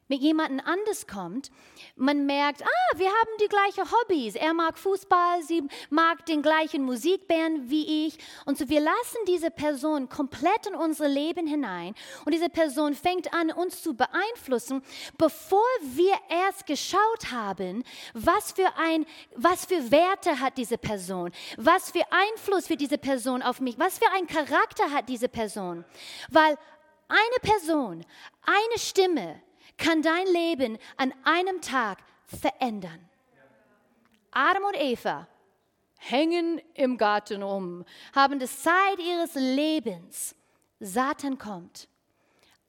mit 0.08 0.22
jemandem 0.22 0.66
anders 0.66 1.08
kommt, 1.08 1.52
man 1.96 2.26
merkt, 2.26 2.64
ah, 2.64 2.98
wir 2.98 3.08
haben 3.08 3.32
die 3.42 3.48
gleichen 3.48 3.92
Hobbys. 3.92 4.36
Er 4.36 4.54
mag 4.54 4.78
Fußball, 4.78 5.44
sie 5.44 5.64
mag 5.90 6.26
den 6.26 6.42
gleichen 6.42 6.84
Musikband 6.84 7.70
wie 7.70 8.08
ich. 8.08 8.18
Und 8.46 8.58
so 8.58 8.70
wir 8.70 8.80
lassen 8.80 9.18
diese 9.28 9.52
Person 9.52 10.10
komplett 10.10 10.68
in 10.68 10.76
unser 10.76 11.08
Leben 11.08 11.48
hinein. 11.48 11.96
Und 12.26 12.34
diese 12.34 12.50
Person 12.50 12.94
fängt 12.94 13.34
an, 13.34 13.52
uns 13.52 13.82
zu 13.82 13.96
beeinflussen, 13.96 14.82
bevor 15.18 15.66
wir 15.82 16.14
erst 16.30 16.66
geschaut 16.66 17.32
haben, 17.32 17.84
was 18.14 18.52
für, 18.52 18.76
ein, 18.78 19.06
was 19.36 19.66
für 19.66 19.92
Werte 19.92 20.40
hat 20.40 20.58
diese 20.58 20.78
Person, 20.78 21.32
was 21.58 21.92
für 21.92 22.04
Einfluss 22.12 22.70
wird 22.70 22.82
diese 22.82 22.98
Person 22.98 23.42
auf 23.42 23.60
mich, 23.60 23.78
was 23.80 23.98
für 23.98 24.10
ein 24.16 24.28
Charakter 24.28 24.92
hat 24.92 25.10
diese 25.10 25.30
Person. 25.30 25.84
Weil 26.30 26.58
eine 27.08 27.40
Person, 27.42 28.06
eine 28.44 28.80
Stimme, 28.80 29.42
kann 29.78 30.02
dein 30.02 30.28
Leben 30.28 30.78
an 30.98 31.14
einem 31.24 31.62
Tag 31.62 32.00
verändern. 32.26 33.08
Adam 34.32 34.64
und 34.66 34.76
Eva 34.76 35.28
hängen 35.98 36.62
im 36.74 36.98
Garten 36.98 37.44
um, 37.44 37.86
haben 38.14 38.40
die 38.40 38.46
Zeit 38.46 39.00
ihres 39.00 39.34
Lebens. 39.36 40.36
Satan 40.80 41.38
kommt. 41.38 41.88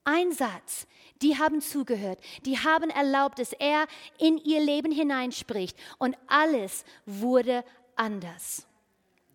Ein 0.05 0.33
Satz, 0.33 0.87
die 1.21 1.37
haben 1.37 1.61
zugehört, 1.61 2.21
die 2.47 2.59
haben 2.59 2.89
erlaubt, 2.89 3.39
dass 3.39 3.53
er 3.53 3.87
in 4.19 4.39
ihr 4.39 4.61
Leben 4.61 4.91
hineinspricht 4.91 5.77
und 5.99 6.17
alles 6.27 6.85
wurde 7.05 7.65
anders. 7.97 8.68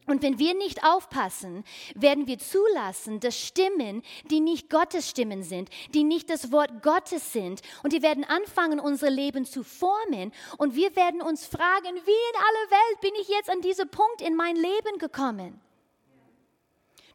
Und 0.05 0.21
wenn 0.21 0.39
wir 0.39 0.53
nicht 0.53 0.83
aufpassen, 0.83 1.63
werden 1.95 2.27
wir 2.27 2.39
zulassen, 2.39 3.19
dass 3.19 3.39
Stimmen, 3.39 4.03
die 4.29 4.39
nicht 4.39 4.69
Gottes 4.69 5.09
Stimmen 5.09 5.43
sind, 5.43 5.69
die 5.93 6.03
nicht 6.03 6.29
das 6.29 6.51
Wort 6.51 6.83
Gottes 6.83 7.31
sind, 7.31 7.61
und 7.83 7.93
die 7.93 8.01
werden 8.01 8.23
anfangen, 8.23 8.79
unser 8.79 9.09
Leben 9.09 9.45
zu 9.45 9.63
formen. 9.63 10.31
Und 10.57 10.75
wir 10.75 10.95
werden 10.95 11.21
uns 11.21 11.45
fragen, 11.45 11.95
wie 11.95 12.11
in 12.11 12.37
aller 12.37 12.71
Welt 12.71 13.01
bin 13.01 13.11
ich 13.21 13.27
jetzt 13.29 13.49
an 13.49 13.61
diesen 13.61 13.89
Punkt 13.89 14.21
in 14.21 14.35
mein 14.35 14.55
Leben 14.55 14.97
gekommen? 14.99 15.61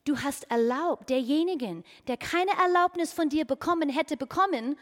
Du 0.04 0.18
hast 0.18 0.50
erlaubt, 0.50 1.10
derjenigen, 1.10 1.84
der 2.06 2.16
keine 2.16 2.52
Erlaubnis 2.52 3.12
von 3.12 3.28
dir 3.28 3.44
bekommen 3.44 3.90
hätte 3.90 4.16
bekommen, 4.16 4.78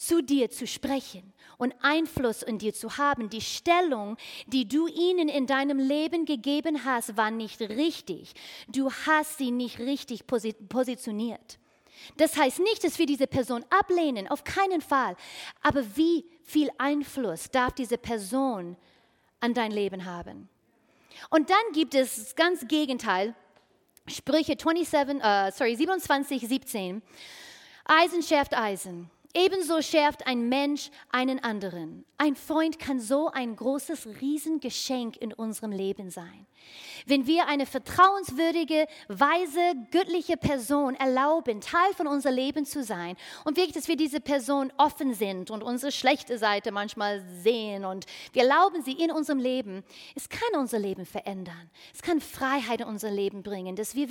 zu 0.00 0.22
dir 0.22 0.50
zu 0.50 0.66
sprechen 0.66 1.34
und 1.58 1.74
Einfluss 1.82 2.42
in 2.42 2.58
dir 2.58 2.72
zu 2.72 2.96
haben. 2.96 3.28
Die 3.28 3.42
Stellung, 3.42 4.16
die 4.46 4.66
du 4.66 4.86
ihnen 4.86 5.28
in 5.28 5.46
deinem 5.46 5.78
Leben 5.78 6.24
gegeben 6.24 6.86
hast, 6.86 7.18
war 7.18 7.30
nicht 7.30 7.60
richtig. 7.60 8.32
Du 8.66 8.90
hast 8.90 9.36
sie 9.36 9.50
nicht 9.50 9.78
richtig 9.78 10.26
positioniert. 10.26 11.58
Das 12.16 12.34
heißt 12.38 12.60
nicht, 12.60 12.82
dass 12.82 12.98
wir 12.98 13.04
diese 13.04 13.26
Person 13.26 13.62
ablehnen, 13.68 14.26
auf 14.26 14.42
keinen 14.42 14.80
Fall. 14.80 15.16
Aber 15.60 15.84
wie 15.96 16.24
viel 16.44 16.70
Einfluss 16.78 17.50
darf 17.50 17.74
diese 17.74 17.98
Person 17.98 18.78
an 19.40 19.52
dein 19.52 19.70
Leben 19.70 20.06
haben? 20.06 20.48
Und 21.28 21.50
dann 21.50 21.72
gibt 21.74 21.94
es 21.94 22.16
das 22.16 22.34
ganz 22.34 22.66
Gegenteil. 22.66 23.34
Sprüche 24.06 24.56
27, 24.58 25.16
uh, 25.16 25.50
sorry, 25.54 25.76
27, 25.76 26.48
17. 26.48 27.02
Eisen 27.84 28.22
schärft 28.22 28.56
Eisen. 28.56 29.10
Ebenso 29.32 29.80
schärft 29.80 30.26
ein 30.26 30.48
Mensch 30.48 30.90
einen 31.10 31.38
anderen. 31.38 32.04
Ein 32.18 32.34
Freund 32.34 32.80
kann 32.80 33.00
so 33.00 33.28
ein 33.28 33.54
großes 33.54 34.20
Riesengeschenk 34.20 35.16
in 35.18 35.32
unserem 35.32 35.70
Leben 35.70 36.10
sein. 36.10 36.46
Wenn 37.06 37.28
wir 37.28 37.46
eine 37.46 37.64
vertrauenswürdige, 37.64 38.88
weise, 39.06 39.74
göttliche 39.92 40.36
Person 40.36 40.96
erlauben, 40.96 41.60
Teil 41.60 41.94
von 41.96 42.08
unserem 42.08 42.34
Leben 42.34 42.66
zu 42.66 42.82
sein 42.82 43.16
und 43.44 43.56
wirklich, 43.56 43.74
dass 43.74 43.86
wir 43.86 43.96
diese 43.96 44.20
Person 44.20 44.72
offen 44.76 45.14
sind 45.14 45.50
und 45.52 45.62
unsere 45.62 45.92
schlechte 45.92 46.36
Seite 46.36 46.72
manchmal 46.72 47.24
sehen 47.42 47.84
und 47.84 48.06
wir 48.32 48.42
erlauben 48.42 48.82
sie 48.82 48.92
in 48.92 49.12
unserem 49.12 49.38
Leben, 49.38 49.84
es 50.16 50.28
kann 50.28 50.58
unser 50.58 50.80
Leben 50.80 51.06
verändern. 51.06 51.70
Es 51.94 52.02
kann 52.02 52.20
Freiheit 52.20 52.80
in 52.80 52.88
unser 52.88 53.12
Leben 53.12 53.44
bringen, 53.44 53.76
dass 53.76 53.94
wir 53.94 54.08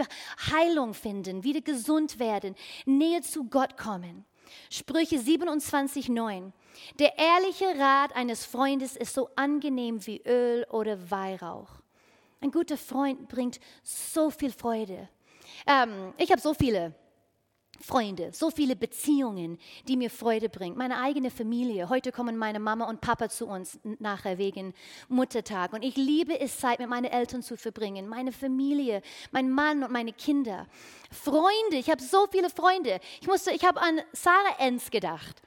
Heilung 0.51 0.93
finden, 0.93 1.43
wieder 1.43 1.61
gesund 1.61 2.19
werden, 2.19 2.55
näher 2.85 3.21
zu 3.21 3.43
Gott 3.43 3.75
kommen. 3.75 4.25
Sprüche 4.69 5.19
27, 5.19 6.09
9. 6.09 6.53
Der 6.99 7.17
ehrliche 7.17 7.79
Rat 7.79 8.15
eines 8.15 8.45
Freundes 8.45 8.95
ist 8.95 9.13
so 9.13 9.29
angenehm 9.35 10.05
wie 10.05 10.21
Öl 10.25 10.65
oder 10.69 11.11
Weihrauch. 11.11 11.69
Ein 12.41 12.51
guter 12.51 12.77
Freund 12.77 13.27
bringt 13.27 13.59
so 13.83 14.29
viel 14.29 14.51
Freude. 14.51 15.09
Ähm, 15.67 16.13
ich 16.17 16.31
habe 16.31 16.41
so 16.41 16.53
viele 16.53 16.93
Freunde, 17.81 18.31
so 18.33 18.51
viele 18.51 18.75
Beziehungen, 18.75 19.57
die 19.87 19.97
mir 19.97 20.09
Freude 20.09 20.49
bringen. 20.49 20.77
Meine 20.77 20.99
eigene 20.99 21.31
Familie. 21.31 21.89
Heute 21.89 22.11
kommen 22.11 22.37
meine 22.37 22.59
Mama 22.59 22.85
und 22.85 23.01
Papa 23.01 23.29
zu 23.29 23.47
uns 23.47 23.79
nachher 23.99 24.37
wegen 24.37 24.73
Muttertag. 25.07 25.73
Und 25.73 25.83
ich 25.83 25.95
liebe 25.95 26.39
es, 26.39 26.59
Zeit 26.59 26.79
mit 26.79 26.89
meinen 26.89 27.05
Eltern 27.05 27.41
zu 27.41 27.57
verbringen. 27.57 28.07
Meine 28.07 28.31
Familie, 28.31 29.01
mein 29.31 29.49
Mann 29.49 29.83
und 29.83 29.91
meine 29.91 30.13
Kinder. 30.13 30.67
Freunde, 31.09 31.77
ich 31.77 31.89
habe 31.89 32.01
so 32.01 32.27
viele 32.29 32.49
Freunde. 32.49 32.99
Ich, 33.21 33.27
musste, 33.27 33.51
ich 33.51 33.63
habe 33.63 33.81
an 33.81 34.01
Sarah 34.11 34.59
Enz 34.59 34.91
gedacht. 34.91 35.41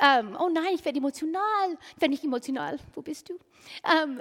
Ähm, 0.00 0.36
oh 0.38 0.48
nein, 0.48 0.74
ich 0.74 0.84
werde 0.84 0.98
emotional. 0.98 1.78
Ich 1.94 2.00
werde 2.00 2.10
nicht 2.10 2.24
emotional. 2.24 2.78
Wo 2.94 3.02
bist 3.02 3.28
du? 3.28 3.34
Ähm, 3.84 4.20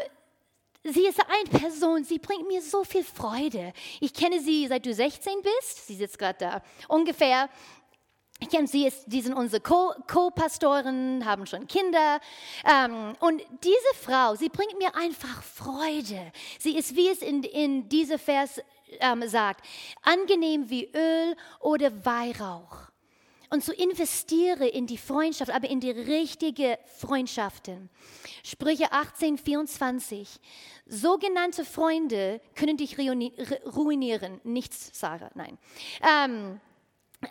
sie 0.83 1.07
ist 1.07 1.19
eine 1.19 1.59
Person, 1.59 2.03
sie 2.03 2.19
bringt 2.19 2.47
mir 2.47 2.61
so 2.61 2.83
viel 2.83 3.03
Freude. 3.03 3.73
Ich 3.99 4.13
kenne 4.13 4.39
sie 4.39 4.67
seit 4.67 4.85
du 4.85 4.93
16 4.93 5.33
bist. 5.41 5.87
Sie 5.87 5.95
sitzt 5.95 6.19
gerade 6.19 6.37
da. 6.39 6.61
Ungefähr. 6.87 7.49
Ich 8.39 8.49
kenne 8.49 8.67
sie, 8.67 8.87
ist, 8.87 9.05
die 9.05 9.21
sind 9.21 9.35
unsere 9.35 9.61
Co-Pastoren, 9.61 11.23
haben 11.23 11.45
schon 11.45 11.65
Kinder. 11.65 12.19
Ähm, 12.65 13.13
und 13.21 13.41
diese 13.63 13.93
Frau, 14.01 14.35
sie 14.35 14.49
bringt 14.49 14.77
mir 14.77 14.93
einfach 14.95 15.41
Freude. 15.41 16.31
Sie 16.59 16.75
ist, 16.75 16.95
wie 16.95 17.07
es 17.07 17.21
in, 17.21 17.43
in 17.43 17.87
diesem 17.87 18.19
Vers 18.19 18.59
ähm, 18.99 19.25
sagt, 19.27 19.65
angenehm 20.01 20.69
wie 20.69 20.91
Öl 20.93 21.37
oder 21.61 22.05
Weihrauch 22.05 22.92
und 23.53 23.63
so 23.63 23.71
investiere 23.71 24.67
in 24.67 24.87
die 24.87 24.97
Freundschaft, 24.97 25.51
aber 25.51 25.69
in 25.69 25.79
die 25.79 25.91
richtige 25.91 26.79
Freundschaften. 26.97 27.91
Sprüche 28.43 28.91
18, 28.91 29.37
24. 29.37 30.27
Sogenannte 30.87 31.63
Freunde 31.63 32.41
können 32.55 32.77
dich 32.77 32.97
ruinieren. 32.97 34.41
Nichts, 34.43 34.89
Sarah, 34.99 35.29
nein. 35.35 35.59
Ähm, 36.01 36.59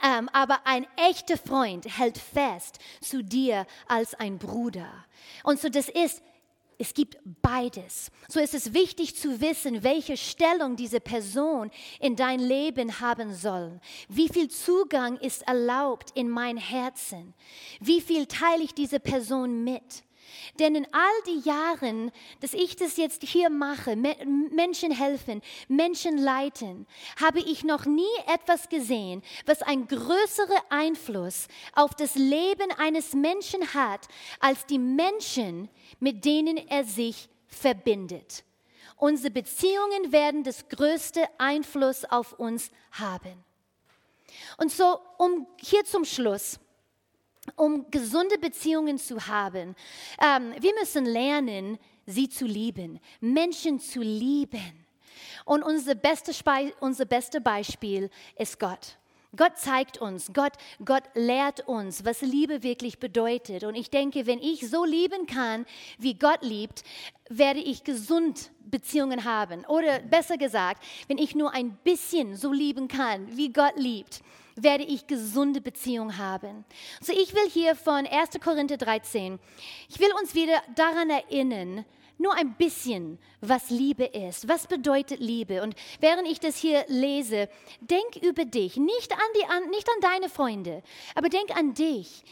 ähm, 0.00 0.28
aber 0.32 0.60
ein 0.64 0.86
echter 0.96 1.36
Freund 1.36 1.86
hält 1.98 2.18
fest 2.18 2.78
zu 3.00 3.24
dir 3.24 3.66
als 3.88 4.14
ein 4.14 4.38
Bruder. 4.38 5.04
Und 5.42 5.58
so 5.58 5.68
das 5.70 5.88
ist 5.88 6.22
es 6.82 6.94
gibt 6.94 7.16
beides. 7.40 8.10
So 8.26 8.40
ist 8.40 8.54
es 8.54 8.74
wichtig 8.74 9.14
zu 9.14 9.40
wissen, 9.40 9.84
welche 9.84 10.16
Stellung 10.16 10.74
diese 10.74 10.98
Person 10.98 11.70
in 12.00 12.16
dein 12.16 12.40
Leben 12.40 12.98
haben 12.98 13.32
soll. 13.34 13.80
Wie 14.08 14.28
viel 14.28 14.48
Zugang 14.48 15.16
ist 15.18 15.42
erlaubt 15.42 16.10
in 16.16 16.28
mein 16.28 16.56
Herzen? 16.56 17.34
Wie 17.78 18.00
viel 18.00 18.26
teile 18.26 18.64
ich 18.64 18.74
diese 18.74 18.98
Person 18.98 19.62
mit? 19.62 20.02
Denn 20.58 20.74
in 20.74 20.86
all 20.92 21.22
die 21.26 21.40
Jahren, 21.48 22.10
dass 22.40 22.54
ich 22.54 22.76
das 22.76 22.96
jetzt 22.96 23.22
hier 23.22 23.50
mache, 23.50 23.96
Menschen 23.96 24.92
helfen, 24.92 25.42
Menschen 25.68 26.18
leiten, 26.18 26.86
habe 27.20 27.40
ich 27.40 27.64
noch 27.64 27.86
nie 27.86 28.04
etwas 28.26 28.68
gesehen, 28.68 29.22
was 29.46 29.62
einen 29.62 29.88
größeren 29.88 30.58
Einfluss 30.68 31.48
auf 31.74 31.94
das 31.94 32.14
Leben 32.14 32.70
eines 32.78 33.14
Menschen 33.14 33.74
hat, 33.74 34.08
als 34.40 34.66
die 34.66 34.78
Menschen, 34.78 35.68
mit 36.00 36.24
denen 36.24 36.56
er 36.56 36.84
sich 36.84 37.28
verbindet. 37.46 38.44
Unsere 38.96 39.32
Beziehungen 39.32 40.12
werden 40.12 40.44
das 40.44 40.68
größte 40.68 41.24
Einfluss 41.38 42.04
auf 42.04 42.34
uns 42.34 42.70
haben. 42.92 43.44
Und 44.58 44.70
so, 44.70 44.98
um 45.18 45.46
hier 45.60 45.84
zum 45.84 46.04
Schluss, 46.04 46.58
um 47.56 47.90
gesunde 47.90 48.38
Beziehungen 48.38 48.98
zu 48.98 49.26
haben. 49.26 49.74
Ähm, 50.20 50.54
wir 50.60 50.74
müssen 50.74 51.04
lernen, 51.04 51.78
sie 52.06 52.28
zu 52.28 52.46
lieben, 52.46 53.00
Menschen 53.20 53.80
zu 53.80 54.00
lieben. 54.00 54.86
Und 55.44 55.62
unser, 55.62 55.94
beste 55.94 56.32
unser 56.80 57.04
beste 57.04 57.40
Beispiel 57.40 58.10
ist 58.36 58.58
Gott. 58.58 58.96
Gott 59.34 59.56
zeigt 59.56 59.98
uns, 59.98 60.30
Gott, 60.34 60.52
Gott 60.84 61.04
lehrt 61.14 61.66
uns, 61.66 62.04
was 62.04 62.20
Liebe 62.20 62.62
wirklich 62.62 62.98
bedeutet. 62.98 63.64
Und 63.64 63.74
ich 63.74 63.88
denke, 63.88 64.26
wenn 64.26 64.40
ich 64.40 64.68
so 64.68 64.84
lieben 64.84 65.26
kann, 65.26 65.64
wie 65.98 66.14
Gott 66.14 66.42
liebt, 66.42 66.82
werde 67.30 67.60
ich 67.60 67.82
gesund 67.82 68.50
Beziehungen 68.60 69.24
haben. 69.24 69.64
Oder 69.66 70.00
besser 70.00 70.36
gesagt, 70.36 70.82
wenn 71.08 71.18
ich 71.18 71.34
nur 71.34 71.52
ein 71.52 71.76
bisschen 71.82 72.36
so 72.36 72.52
lieben 72.52 72.88
kann, 72.88 73.36
wie 73.36 73.52
Gott 73.52 73.76
liebt, 73.76 74.22
werde 74.56 74.84
ich 74.84 75.06
gesunde 75.06 75.60
Beziehungen 75.60 76.18
haben. 76.18 76.64
So, 77.00 77.12
ich 77.12 77.34
will 77.34 77.48
hier 77.48 77.74
von 77.74 78.06
1. 78.06 78.38
Korinther 78.42 78.76
13, 78.76 79.38
ich 79.88 79.98
will 79.98 80.10
uns 80.20 80.34
wieder 80.34 80.62
daran 80.74 81.08
erinnern, 81.08 81.84
nur 82.18 82.34
ein 82.34 82.54
bisschen, 82.54 83.18
was 83.40 83.70
Liebe 83.70 84.04
ist. 84.04 84.48
Was 84.48 84.66
bedeutet 84.66 85.20
Liebe? 85.20 85.62
Und 85.62 85.74
während 86.00 86.28
ich 86.28 86.40
das 86.40 86.56
hier 86.56 86.84
lese, 86.88 87.48
denk 87.80 88.16
über 88.22 88.44
dich, 88.44 88.76
nicht 88.76 89.12
an, 89.12 89.18
die, 89.36 89.44
an, 89.46 89.70
nicht 89.70 89.88
an 89.88 90.00
deine 90.00 90.28
Freunde, 90.28 90.82
aber 91.14 91.28
denk 91.28 91.56
an 91.56 91.74
dich 91.74 92.24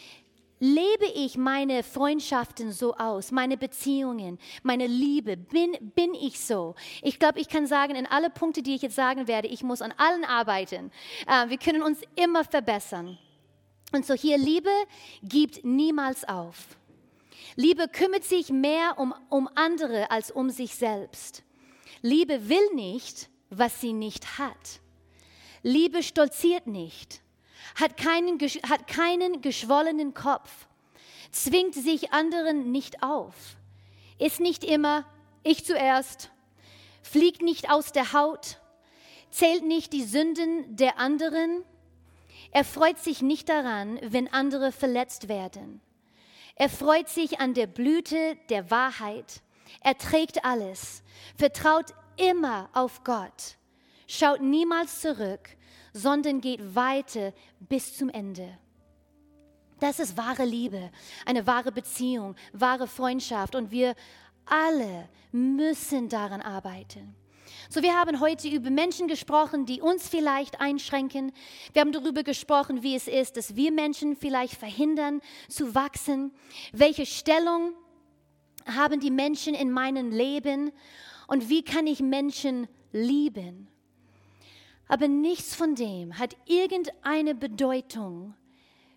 lebe 0.60 1.06
ich 1.14 1.36
meine 1.36 1.82
Freundschaften 1.82 2.70
so 2.70 2.94
aus, 2.94 3.32
meine 3.32 3.56
Beziehungen, 3.56 4.38
meine 4.62 4.86
Liebe? 4.86 5.36
Bin, 5.36 5.72
bin 5.94 6.14
ich 6.14 6.38
so? 6.38 6.74
Ich 7.02 7.18
glaube, 7.18 7.40
ich 7.40 7.48
kann 7.48 7.66
sagen, 7.66 7.96
in 7.96 8.06
alle 8.06 8.30
Punkte, 8.30 8.62
die 8.62 8.74
ich 8.74 8.82
jetzt 8.82 8.94
sagen 8.94 9.26
werde, 9.26 9.48
ich 9.48 9.62
muss 9.62 9.82
an 9.82 9.94
allen 9.96 10.24
arbeiten. 10.24 10.92
Äh, 11.26 11.48
wir 11.48 11.58
können 11.58 11.82
uns 11.82 12.00
immer 12.14 12.44
verbessern. 12.44 13.18
Und 13.92 14.06
so 14.06 14.14
hier, 14.14 14.38
Liebe 14.38 14.70
gibt 15.22 15.64
niemals 15.64 16.28
auf. 16.28 16.76
Liebe 17.60 17.88
kümmert 17.88 18.24
sich 18.24 18.48
mehr 18.48 18.98
um, 18.98 19.14
um 19.28 19.48
andere 19.54 20.10
als 20.10 20.30
um 20.30 20.48
sich 20.48 20.74
selbst. 20.74 21.42
Liebe 22.00 22.48
will 22.48 22.74
nicht, 22.74 23.28
was 23.50 23.80
sie 23.80 23.92
nicht 23.92 24.38
hat. 24.38 24.80
Liebe 25.62 26.02
stolziert 26.02 26.66
nicht 26.66 27.20
hat 27.74 27.96
keinen, 27.96 28.38
hat 28.40 28.86
keinen 28.86 29.42
geschwollenen 29.42 30.14
Kopf, 30.14 30.66
zwingt 31.30 31.74
sich 31.74 32.12
anderen 32.12 32.72
nicht 32.72 33.02
auf, 33.02 33.34
ist 34.18 34.40
nicht 34.40 34.64
immer 34.64 35.04
ich 35.42 35.64
zuerst, 35.64 36.30
fliegt 37.02 37.42
nicht 37.42 37.70
aus 37.70 37.92
der 37.92 38.12
Haut, 38.12 38.58
zählt 39.30 39.64
nicht 39.64 39.92
die 39.92 40.04
Sünden 40.04 40.76
der 40.76 40.98
anderen, 40.98 41.62
er 42.52 42.64
freut 42.64 42.98
sich 42.98 43.22
nicht 43.22 43.48
daran, 43.48 43.98
wenn 44.02 44.32
andere 44.32 44.72
verletzt 44.72 45.28
werden. 45.28 45.80
Er 46.56 46.68
freut 46.68 47.08
sich 47.08 47.40
an 47.40 47.54
der 47.54 47.66
Blüte 47.66 48.36
der 48.48 48.70
Wahrheit. 48.70 49.42
Er 49.82 49.96
trägt 49.96 50.44
alles, 50.44 51.02
vertraut 51.36 51.94
immer 52.16 52.68
auf 52.72 53.04
Gott, 53.04 53.56
schaut 54.06 54.40
niemals 54.40 55.00
zurück 55.00 55.56
sondern 55.92 56.40
geht 56.40 56.74
weiter 56.74 57.32
bis 57.60 57.96
zum 57.96 58.08
Ende. 58.08 58.58
Das 59.80 59.98
ist 59.98 60.16
wahre 60.16 60.44
Liebe, 60.44 60.90
eine 61.24 61.46
wahre 61.46 61.72
Beziehung, 61.72 62.36
wahre 62.52 62.86
Freundschaft 62.86 63.54
und 63.54 63.70
wir 63.70 63.94
alle 64.44 65.08
müssen 65.32 66.08
daran 66.08 66.42
arbeiten. 66.42 67.14
So, 67.72 67.84
wir 67.84 67.94
haben 67.94 68.18
heute 68.18 68.48
über 68.48 68.68
Menschen 68.68 69.06
gesprochen, 69.06 69.64
die 69.64 69.80
uns 69.80 70.08
vielleicht 70.08 70.60
einschränken. 70.60 71.30
Wir 71.72 71.82
haben 71.82 71.92
darüber 71.92 72.24
gesprochen, 72.24 72.82
wie 72.82 72.96
es 72.96 73.06
ist, 73.06 73.36
dass 73.36 73.54
wir 73.54 73.70
Menschen 73.70 74.16
vielleicht 74.16 74.54
verhindern 74.54 75.20
zu 75.48 75.72
wachsen. 75.72 76.32
Welche 76.72 77.06
Stellung 77.06 77.74
haben 78.66 78.98
die 78.98 79.12
Menschen 79.12 79.54
in 79.54 79.70
meinem 79.70 80.10
Leben 80.10 80.72
und 81.28 81.48
wie 81.48 81.62
kann 81.62 81.86
ich 81.86 82.00
Menschen 82.00 82.66
lieben? 82.90 83.68
Aber 84.88 85.06
nichts 85.06 85.54
von 85.54 85.76
dem 85.76 86.18
hat 86.18 86.36
irgendeine 86.46 87.36
Bedeutung, 87.36 88.34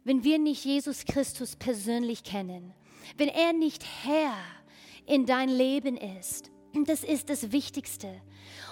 wenn 0.04 0.24
wir 0.24 0.40
nicht 0.40 0.66
Jesus 0.66 1.06
Christus 1.06 1.56
persönlich 1.56 2.24
kennen, 2.24 2.74
wenn 3.18 3.30
er 3.30 3.54
nicht 3.54 3.86
Herr 4.04 4.34
in 5.06 5.28
dein 5.28 5.50
Leben 5.50 5.96
ist. 5.96 6.50
Das 6.74 7.04
ist 7.04 7.30
das 7.30 7.52
Wichtigste. 7.52 8.22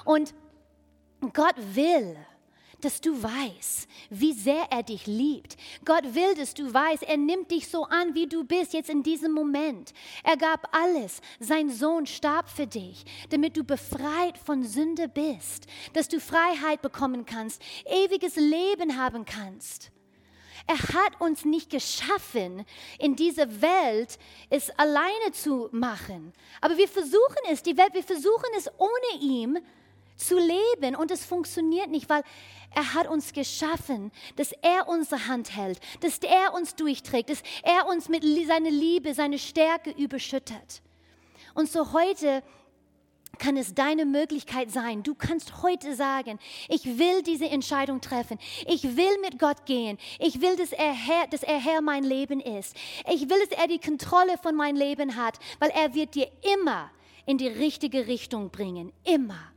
Und 0.06 0.34
Gott 1.34 1.56
will, 1.76 2.18
dass 2.82 2.99
du 2.99 3.22
weißt, 3.22 3.88
wie 4.10 4.34
sehr 4.34 4.66
er 4.72 4.84
dich 4.84 5.08
liebt. 5.08 5.56
Gott 5.86 6.16
will, 6.16 6.34
dass 6.36 6.54
du 6.54 6.74
weißt, 6.74 7.04
er 7.04 7.18
nimmt 7.18 7.52
dich 7.52 7.68
so 7.68 7.84
an, 7.86 8.16
wie 8.16 8.28
du 8.28 8.43
bist, 8.43 8.74
jetzt 8.74 8.89
in 8.89 9.04
diesem 9.04 9.32
Moment. 9.32 9.93
Er 10.24 10.38
gab 10.38 10.76
alles. 10.76 11.22
Sein 11.39 11.70
Sohn 11.70 12.06
starb 12.06 12.49
für 12.49 12.68
dich, 12.68 13.06
damit 13.30 13.56
du 13.56 13.64
befreit 13.64 14.38
von 14.38 14.64
Sünde 14.64 15.08
bist, 15.08 15.68
dass 15.93 16.08
du 16.08 16.20
Freiheit 16.20 16.82
bekommen 16.82 17.26
kannst, 17.26 17.62
ewiges 17.86 18.36
Leben 18.36 18.97
haben 18.97 19.26
kannst. 19.26 19.91
Er 20.72 20.78
hat 20.78 21.19
uns 21.19 21.43
nicht 21.43 21.69
geschaffen, 21.69 22.65
in 22.97 23.17
dieser 23.17 23.61
Welt 23.61 24.17
es 24.49 24.69
alleine 24.80 25.34
zu 25.34 25.67
machen. 25.74 26.32
Aber 26.61 26.78
wir 26.78 26.88
versuchen 26.88 27.43
es, 27.49 27.61
die 27.61 27.76
Welt, 27.76 27.93
wir 27.93 28.03
versuchen 28.03 28.47
es 28.57 28.69
ohne 28.78 29.22
ihn 29.22 29.59
zu 30.15 30.38
leben 30.38 30.95
und 30.95 31.11
es 31.11 31.26
funktioniert 31.26 31.89
nicht, 31.89 32.07
weil 32.09 32.24
er 32.74 32.93
hat 32.93 33.09
uns 33.09 33.34
geschaffen, 33.34 34.13
dass 34.38 34.53
er 34.61 34.88
unsere 34.88 35.28
Hand 35.28 35.57
hält, 35.57 35.82
dass 35.99 36.19
er 36.19 36.53
uns 36.53 36.74
durchträgt, 36.76 37.32
dass 37.32 37.43
er 37.63 37.88
uns 37.88 38.07
mit 38.07 38.24
seiner 38.24 38.72
Liebe, 38.72 39.13
seiner 39.13 39.39
Stärke 39.39 39.91
überschüttet. 39.91 40.82
Und 41.53 41.69
so 41.69 41.91
heute 41.91 42.43
kann 43.39 43.57
es 43.57 43.73
deine 43.73 44.05
Möglichkeit 44.05 44.71
sein. 44.71 45.03
Du 45.03 45.15
kannst 45.15 45.61
heute 45.61 45.95
sagen, 45.95 46.39
ich 46.69 46.97
will 46.99 47.23
diese 47.23 47.49
Entscheidung 47.49 48.01
treffen. 48.01 48.38
Ich 48.67 48.84
will 48.95 49.17
mit 49.21 49.39
Gott 49.39 49.65
gehen. 49.65 49.97
Ich 50.19 50.41
will, 50.41 50.55
dass 50.55 50.71
er, 50.71 50.93
Herr, 50.93 51.27
dass 51.27 51.43
er 51.43 51.59
Herr 51.59 51.82
mein 51.82 52.03
Leben 52.03 52.39
ist. 52.39 52.75
Ich 53.09 53.29
will, 53.29 53.39
dass 53.39 53.57
er 53.57 53.67
die 53.67 53.79
Kontrolle 53.79 54.38
von 54.38 54.55
meinem 54.55 54.75
Leben 54.75 55.15
hat, 55.15 55.39
weil 55.59 55.69
er 55.71 55.93
wird 55.93 56.15
dir 56.15 56.29
immer 56.55 56.91
in 57.25 57.38
die 57.38 57.47
richtige 57.47 58.07
Richtung 58.07 58.49
bringen. 58.49 58.91
Immer. 59.03 59.51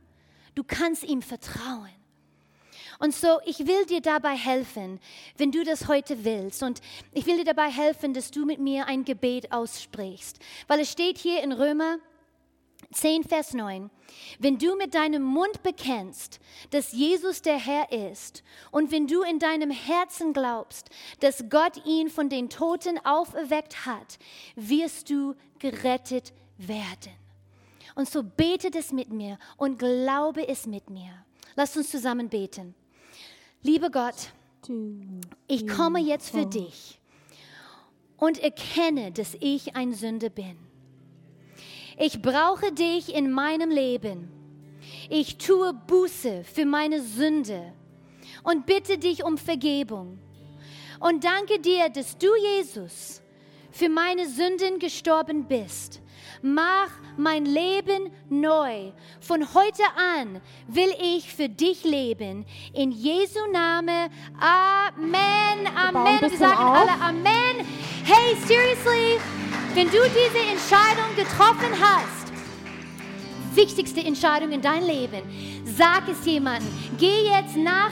Du 0.55 0.63
kannst 0.63 1.03
ihm 1.03 1.21
vertrauen. 1.21 1.89
Und 2.99 3.13
so, 3.13 3.39
ich 3.45 3.67
will 3.67 3.85
dir 3.85 4.01
dabei 4.01 4.35
helfen, 4.35 4.99
wenn 5.37 5.51
du 5.51 5.63
das 5.63 5.87
heute 5.87 6.23
willst. 6.23 6.63
Und 6.63 6.81
ich 7.11 7.25
will 7.25 7.37
dir 7.37 7.43
dabei 7.43 7.69
helfen, 7.69 8.13
dass 8.13 8.31
du 8.31 8.45
mit 8.45 8.59
mir 8.59 8.87
ein 8.87 9.03
Gebet 9.03 9.51
aussprichst. 9.51 10.39
Weil 10.67 10.79
es 10.79 10.91
steht 10.91 11.17
hier 11.17 11.43
in 11.43 11.51
Römer 11.51 11.97
10, 12.95 13.25
Vers 13.25 13.53
9. 13.53 13.89
Wenn 14.39 14.57
du 14.57 14.75
mit 14.75 14.95
deinem 14.95 15.21
Mund 15.21 15.61
bekennst, 15.63 16.39
dass 16.69 16.93
Jesus 16.93 17.41
der 17.41 17.57
Herr 17.57 17.91
ist, 17.91 18.43
und 18.71 18.91
wenn 18.91 19.07
du 19.07 19.21
in 19.23 19.39
deinem 19.39 19.69
Herzen 19.69 20.33
glaubst, 20.33 20.89
dass 21.19 21.49
Gott 21.49 21.85
ihn 21.85 22.09
von 22.09 22.29
den 22.29 22.49
Toten 22.49 22.97
auferweckt 23.03 23.85
hat, 23.85 24.17
wirst 24.55 25.09
du 25.09 25.35
gerettet 25.59 26.33
werden. 26.57 27.13
Und 27.95 28.09
so 28.09 28.23
bete 28.23 28.69
es 28.77 28.91
mit 28.91 29.09
mir 29.09 29.37
und 29.57 29.77
glaube 29.77 30.47
es 30.47 30.65
mit 30.65 30.89
mir. 30.89 31.25
Lass 31.55 31.75
uns 31.75 31.91
zusammen 31.91 32.29
beten. 32.29 32.75
Lieber 33.61 33.89
Gott, 33.89 34.31
ich 35.47 35.67
komme 35.67 35.99
jetzt 35.99 36.29
für 36.29 36.45
dich 36.45 36.99
und 38.17 38.39
erkenne, 38.39 39.11
dass 39.11 39.35
ich 39.39 39.75
ein 39.75 39.93
Sünder 39.93 40.29
bin. 40.29 40.64
Ich 41.97 42.21
brauche 42.21 42.71
dich 42.71 43.13
in 43.13 43.31
meinem 43.31 43.69
Leben. 43.69 44.31
Ich 45.09 45.37
tue 45.37 45.73
Buße 45.73 46.43
für 46.43 46.65
meine 46.65 47.01
Sünde 47.01 47.73
und 48.43 48.65
bitte 48.65 48.97
dich 48.97 49.23
um 49.23 49.37
Vergebung. 49.37 50.19
Und 50.99 51.23
danke 51.23 51.59
dir, 51.59 51.89
dass 51.89 52.17
du, 52.17 52.27
Jesus, 52.35 53.21
für 53.71 53.89
meine 53.89 54.27
Sünden 54.27 54.79
gestorben 54.79 55.45
bist 55.45 56.01
mach 56.45 56.89
mein 57.17 57.45
Leben 57.45 58.11
neu. 58.29 58.91
Von 59.19 59.53
heute 59.53 59.83
an 59.95 60.41
will 60.67 60.93
ich 61.01 61.33
für 61.33 61.49
dich 61.49 61.83
leben. 61.83 62.45
In 62.73 62.91
Jesu 62.91 63.39
Name. 63.51 64.09
Amen. 64.39 65.67
Amen. 65.75 66.21
Wir 66.21 66.37
sagen 66.37 66.57
alle 66.57 66.91
Amen. 67.01 67.65
Hey, 68.03 68.35
seriously, 68.45 69.19
wenn 69.75 69.87
du 69.87 69.97
diese 70.03 70.39
Entscheidung 70.39 71.13
getroffen 71.17 71.73
hast, 71.81 72.31
wichtigste 73.53 73.99
Entscheidung 73.99 74.53
in 74.53 74.61
dein 74.61 74.85
Leben, 74.85 75.21
sag 75.65 76.07
es 76.07 76.25
jemandem. 76.25 76.69
Geh 76.97 77.25
jetzt 77.25 77.57
nach 77.57 77.91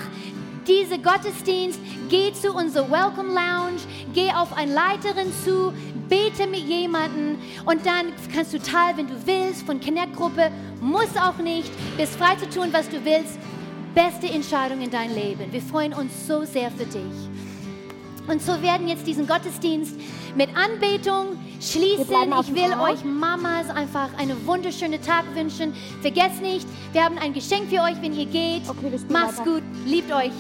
diesem 0.66 1.04
Gottesdienst, 1.04 1.78
geh 2.10 2.32
zu 2.32 2.54
unserer 2.54 2.90
Welcome 2.90 3.34
Lounge, 3.34 3.82
geh 4.14 4.32
auf 4.32 4.56
eine 4.56 4.74
Leiterin 4.74 5.30
zu, 5.44 5.74
bete 6.08 6.48
mit 6.48 6.62
jemandem 6.62 7.38
und 7.66 7.86
dann 7.86 8.14
kannst 8.34 8.54
du 8.54 8.60
Teil, 8.60 8.96
wenn 8.96 9.08
du 9.08 9.16
willst, 9.26 9.66
von 9.66 9.82
Connect-Gruppe. 9.82 10.52
Muss 10.80 11.18
auch 11.18 11.38
nicht. 11.40 11.70
Bist 11.98 12.16
frei 12.16 12.36
zu 12.36 12.50
tun, 12.50 12.70
was 12.72 12.88
du 12.88 13.04
willst. 13.04 13.38
Beste 13.94 14.28
Entscheidung 14.34 14.80
in 14.82 14.90
dein 14.90 15.14
Leben. 15.14 15.52
Wir 15.52 15.62
freuen 15.62 15.94
uns 15.94 16.28
so 16.28 16.46
sehr 16.46 16.72
für 16.72 16.86
dich. 16.86 17.33
Und 18.28 18.42
so 18.42 18.62
werden 18.62 18.88
jetzt 18.88 19.06
diesen 19.06 19.28
Gottesdienst 19.28 19.96
mit 20.36 20.50
Anbetung 20.56 21.38
schließen. 21.60 22.08
Ich 22.42 22.56
will 22.56 22.74
euch 22.80 23.04
Mamas 23.04 23.70
einfach 23.70 24.10
einen 24.18 24.46
wunderschönen 24.48 25.02
Tag 25.02 25.26
wünschen. 25.36 25.74
Vergesst 26.02 26.42
nicht, 26.42 26.68
wir 26.94 27.04
haben 27.04 27.18
ein 27.18 27.34
Geschenk 27.34 27.70
für 27.70 27.82
euch, 27.82 28.02
wenn 28.02 28.14
ihr 28.14 28.26
geht. 28.26 28.64
Okay, 28.68 28.92
Macht's 29.10 29.44
gut, 29.44 29.64
liebt 29.86 30.12
euch. 30.12 30.32